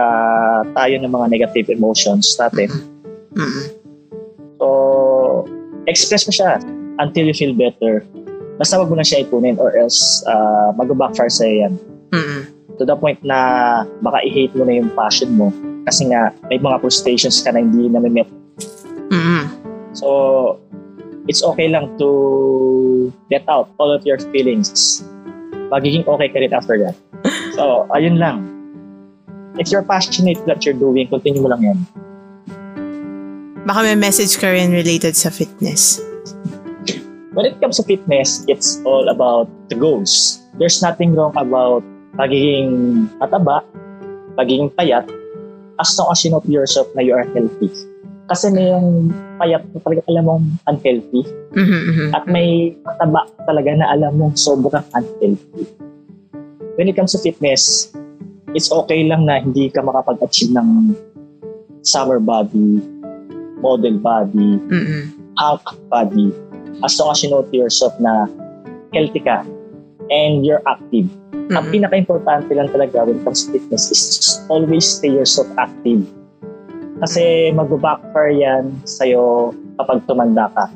[0.75, 2.67] tayo ng mga negative emotions natin.
[3.39, 3.65] Mm-mm.
[4.59, 4.67] So,
[5.87, 6.59] express mo siya
[6.99, 8.03] until you feel better.
[8.59, 11.73] Basta wag mo na siya ipunin or else uh, mag-backfire sa'yo yan.
[12.11, 12.41] Mm-mm.
[12.79, 13.39] To the point na
[14.03, 15.55] baka i-hate mo na yung passion mo
[15.87, 18.27] kasi nga may mga frustrations ka na hindi na met
[19.11, 19.43] Mm-mm.
[19.95, 20.07] So,
[21.27, 22.09] it's okay lang to
[23.31, 25.03] let out all of your feelings.
[25.71, 26.95] Magiging okay ka rin after that.
[27.55, 28.49] So, ayun lang.
[29.57, 31.79] If you're passionate that you're doing, continue mo lang yan.
[33.63, 36.01] Baka may message ka rin related sa fitness.
[37.33, 40.41] When it comes to fitness, it's all about the goals.
[40.59, 41.81] There's nothing wrong about
[42.19, 43.65] pagiging mataba,
[44.37, 45.09] pagiging payat,
[45.79, 47.71] as long as you know to yourself na you are healthy.
[48.27, 52.07] Kasi may yung payat na talaga alam mong unhealthy Mhm, mhm.
[52.15, 55.63] at may mataba talaga na alam mong sobrang unhealthy.
[56.79, 57.91] When it comes to fitness,
[58.55, 60.97] it's okay lang na hindi ka makapag-achieve ng
[61.83, 62.81] summer body
[63.63, 65.03] model body, Mm-mm.
[65.39, 66.35] hunk body,
[66.83, 68.27] as long as you know to yourself na
[68.91, 69.47] healthy ka
[70.11, 71.07] and you're active.
[71.55, 71.71] Ang Mm-mm.
[71.71, 74.03] pinaka-importante lang talaga when it comes to fitness is
[74.51, 76.03] always stay yourself active.
[77.03, 80.71] Kasi mag-backfire yan sa'yo kapag tumanda ka.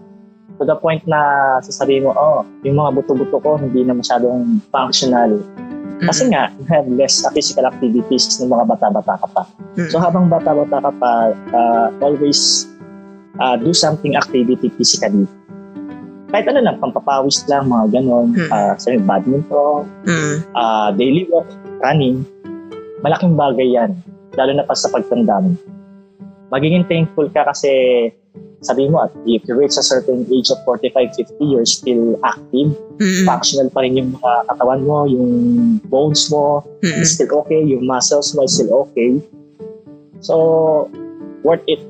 [0.60, 5.40] To the point na sasabihin mo, oh, yung mga buto-buto ko hindi na masyadong functional.
[6.04, 9.44] Kasi nga, you have less physical activities ng mga bata-bata ka pa.
[9.80, 9.88] Mm.
[9.88, 12.68] So habang bata-bata ka pa, uh, always
[13.40, 15.24] uh, do something activity physically.
[16.28, 18.36] Kahit ano lang, pampapawis lang, mga ganon.
[18.36, 18.50] Mm.
[18.52, 20.36] Uh, sabi, badminton, Mm.
[20.60, 21.48] uh, daily walk,
[21.80, 22.28] running.
[23.00, 23.96] Malaking bagay yan.
[24.36, 25.56] Lalo na pa sa pagtanda mo.
[26.48, 28.12] Magiging thankful ka kasi
[28.66, 32.74] sabi mo, at if you reach a certain age of 45, 50, you're still active.
[32.98, 33.26] Mm-mm.
[33.26, 35.32] Functional pa rin yung mga katawan mo, yung
[35.86, 37.02] bones mo, Mm-mm.
[37.02, 39.22] is still okay, yung muscles mo is still okay.
[40.26, 40.90] So,
[41.46, 41.86] worth it.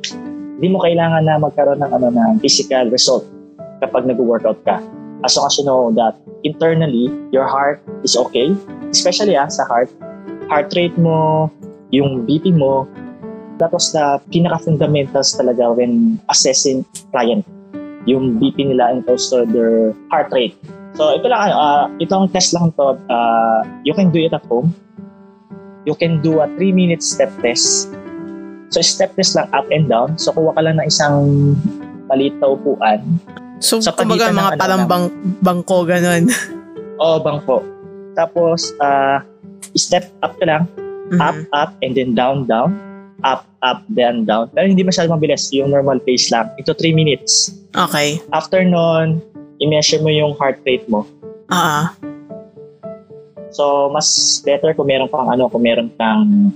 [0.60, 3.24] Hindi mo kailangan na magkaroon ng ano ng physical result
[3.80, 4.84] kapag nag-workout ka.
[5.24, 8.52] As long as you know that internally, your heart is okay.
[8.92, 9.90] Especially ah, sa heart.
[10.52, 11.48] Heart rate mo,
[11.96, 12.84] yung BP mo,
[13.58, 17.44] tapos na pinaka-fundamentals talaga when assessing client.
[18.08, 20.56] Yung BP nila and also their heart rate.
[20.96, 24.72] So ito lang, uh, itong test lang to, uh, you can do it at home.
[25.84, 27.92] You can do a 3-minute step test.
[28.72, 30.16] So step test lang up and down.
[30.16, 31.16] So kuha ka lang ng isang
[32.08, 33.04] maliit na upuan.
[33.60, 35.06] So, Sa kumbaga ng mga ano parang bang,
[35.42, 36.30] bangko ganun.
[37.02, 37.62] O bangko.
[38.18, 39.22] Tapos, uh,
[39.78, 40.64] step up ka lang.
[41.22, 41.46] Up, Mhm.
[41.54, 42.74] up, and then down, down.
[43.26, 44.50] Up, up, then down.
[44.54, 45.50] Pero hindi masyadong mabilis.
[45.50, 46.54] Yung normal pace lang.
[46.62, 47.50] Ito 3 minutes.
[47.74, 48.22] Okay.
[48.30, 49.22] After nun,
[49.58, 51.06] i-measure mo yung heart rate mo.
[51.50, 51.98] Ah.
[53.50, 56.54] So, mas better kung meron kang ano, kung meron kang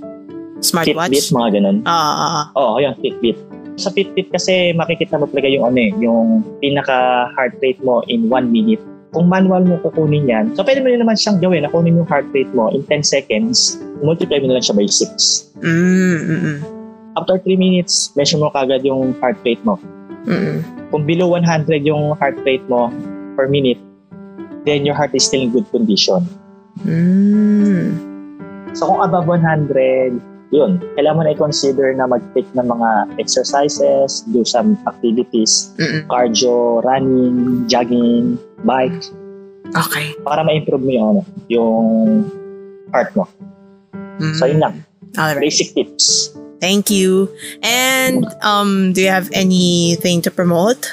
[0.61, 1.33] Fitbit, Smartwatch?
[1.33, 1.77] mga ganun.
[1.89, 2.45] Ah, ah, ah.
[2.53, 3.37] Oo, yun, Fitbit.
[3.81, 8.29] Sa Fitbit kasi makikita mo talaga yung ano eh, yung pinaka heart rate mo in
[8.29, 8.83] 1 minute.
[9.11, 12.07] Kung manual mo kukunin yan, so pwede mo rin naman siyang gawin, na kunin yung
[12.07, 15.51] heart rate mo in 10 seconds, multiply mo na lang siya by 6.
[15.59, 16.59] Mm, mm, mm.
[17.19, 19.75] After 3 minutes, measure mo kagad yung heart rate mo.
[20.23, 20.63] Mm,
[20.95, 22.87] Kung below 100 yung heart rate mo
[23.35, 23.79] per minute,
[24.63, 26.23] then your heart is still in good condition.
[26.87, 27.91] mm.
[28.71, 30.15] So kung above 100,
[30.51, 36.83] yun, kailangan mo na i-consider na mag-take ng mga exercises, do some activities, Mm, cardio,
[36.83, 39.01] running, jogging, bike,
[39.71, 40.11] Okay.
[40.27, 41.85] para ma-improve mo yung, ano, yung
[42.91, 43.23] heart mo.
[44.19, 44.35] Mm.
[44.35, 44.75] So yun lang,
[45.15, 45.39] Alright.
[45.39, 46.35] basic tips.
[46.61, 47.25] Thank you.
[47.65, 50.85] And um, do you have anything to promote?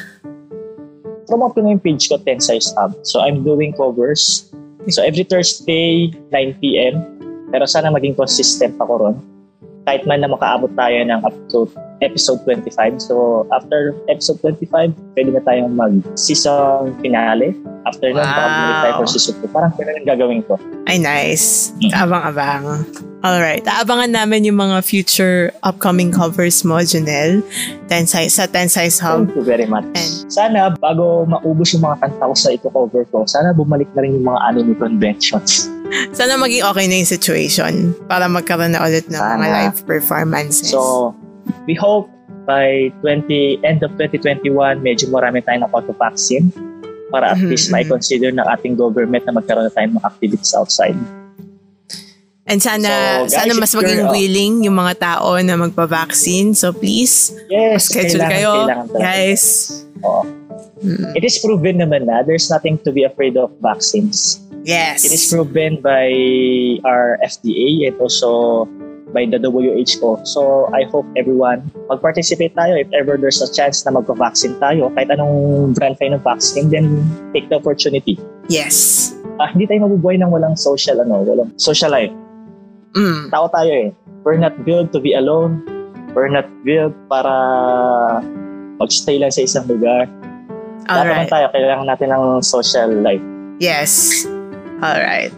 [1.28, 2.96] Promote ko na yung page ko, Tensai's Hub.
[3.04, 4.48] So I'm doing covers.
[4.88, 6.96] So every Thursday, 9pm.
[7.52, 9.16] Pero sana maging consistent ako ron.
[9.84, 11.68] Kahit man na makaabot tayo ng up to
[12.00, 13.02] episode 25.
[13.02, 13.14] So
[13.50, 17.54] after episode 25, pwede na tayong mag-season finale.
[17.84, 18.52] After nun, baka Wow.
[18.52, 19.48] bumalik tayo for season 2.
[19.48, 20.54] Parang ganun ang gagawin ko.
[20.84, 21.72] Ay, nice.
[21.80, 21.90] Mm.
[21.94, 22.64] Abang-abang.
[23.18, 23.66] Alright.
[23.66, 27.42] Aabangan namin yung mga future upcoming covers mo, Janelle.
[27.90, 29.26] Tensai, sa Tensai's Hub.
[29.26, 29.82] Thank you very much.
[29.96, 34.06] And- Sana, bago maubos yung mga kanta ko sa ito cover ko, sana bumalik na
[34.06, 35.66] rin yung mga anime conventions.
[36.18, 37.74] Sana maging okay na yung situation
[38.06, 40.68] para magkaroon na ulit ng mga live performances.
[40.68, 41.16] So,
[41.66, 42.08] we hope
[42.44, 46.48] by 20 end of 2021, medyo marami tayong napag-vaccine
[47.08, 47.72] para at Mhm, least mhm.
[47.74, 50.96] may consider ng ating government na magkaroon na tayong mga activities outside.
[52.48, 52.88] And sana,
[53.28, 56.56] So, guys, sana mas maging uh, willing yung mga tao na magpa-vaccine.
[56.56, 58.52] So please, Yes, schedule kailangan, kayo.
[58.64, 58.86] kailangan.
[58.96, 59.44] Guys.
[60.00, 60.22] Oo.
[60.80, 64.40] Mm, It is proven naman na there's nothing to be afraid of vaccines.
[64.64, 65.04] Yes.
[65.04, 66.08] It is proven by
[66.88, 68.64] our FDA and also
[69.12, 70.20] by the WHO.
[70.24, 74.92] So I hope everyone mag-participate tayo if ever there's a chance na magpa-vaccine tayo.
[74.92, 78.20] Kahit anong brand kayo ng vaccine, then take the opportunity.
[78.48, 79.10] Yes.
[79.38, 82.12] Ah, hindi tayo mabubuhay ng walang social, ano, walang social life.
[82.96, 83.30] Mm.
[83.30, 83.88] Tao tayo eh.
[84.26, 85.62] We're not built to be alone.
[86.12, 87.30] We're not built para
[88.82, 90.08] magstay lang sa isang lugar.
[90.88, 91.30] Lahat naman Alright.
[91.30, 93.22] tayo, kailangan natin ng social life.
[93.60, 94.24] Yes.
[94.78, 95.34] All right.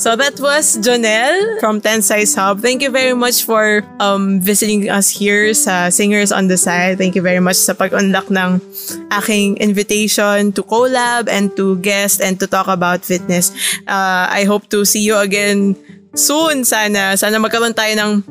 [0.00, 2.64] So that was Jonelle from Tensai's Hub.
[2.64, 6.96] Thank you very much for um, visiting us here sa Singers on the Side.
[6.96, 8.64] Thank you very much sa pag-unlock ng
[9.12, 13.52] aking invitation to collab and to guest and to talk about fitness.
[13.84, 15.76] Uh, I hope to see you again
[16.16, 17.12] soon sana.
[17.20, 18.24] Sana magkaroon tayo ng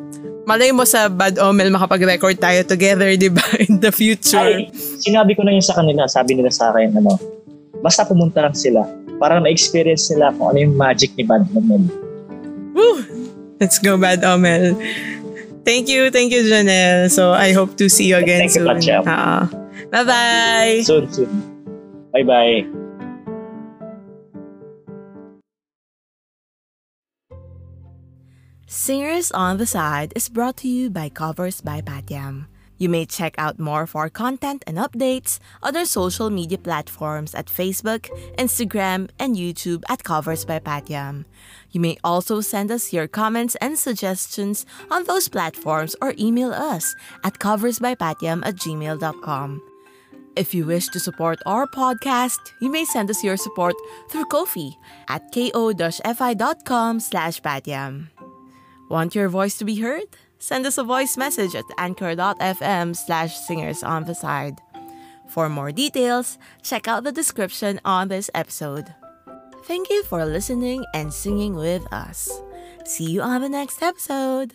[0.49, 3.45] malay mo sa Bad Omel makapag-record tayo together, di ba?
[3.61, 4.41] In the future.
[4.41, 7.13] Ay, sinabi ko na yun sa kanila, sabi nila sa akin, ano,
[7.85, 11.85] basta pumunta lang sila para ma-experience nila kung ano yung magic ni Bad Omel.
[12.73, 13.05] Woo!
[13.61, 14.73] Let's go, Bad Omel.
[15.61, 17.05] Thank you, thank you, Janelle.
[17.13, 18.81] So I hope to see you again Thank you, soon.
[18.81, 19.03] Pacham.
[19.05, 19.45] Ah.
[19.93, 20.81] Bye-bye.
[20.81, 21.29] Soon, soon.
[22.09, 22.65] Bye-bye.
[28.65, 32.49] Singers on the Side is brought to you by Covers by Patyam.
[32.81, 37.35] You may check out more of our content and updates on our social media platforms
[37.35, 38.09] at Facebook,
[38.39, 41.25] Instagram, and YouTube at Covers by Patyam.
[41.69, 46.95] You may also send us your comments and suggestions on those platforms or email us
[47.23, 49.61] at coversbypatyam at gmail.com.
[50.35, 53.75] If you wish to support our podcast, you may send us your support
[54.09, 54.73] through Kofi
[55.07, 58.07] at ko-fi.com slash patyam.
[58.89, 60.09] Want your voice to be heard?
[60.41, 64.59] Send us a voice message at anchor.fm slash singers on the side.
[65.27, 68.93] For more details, check out the description on this episode.
[69.65, 72.27] Thank you for listening and singing with us.
[72.85, 74.53] See you on the next episode.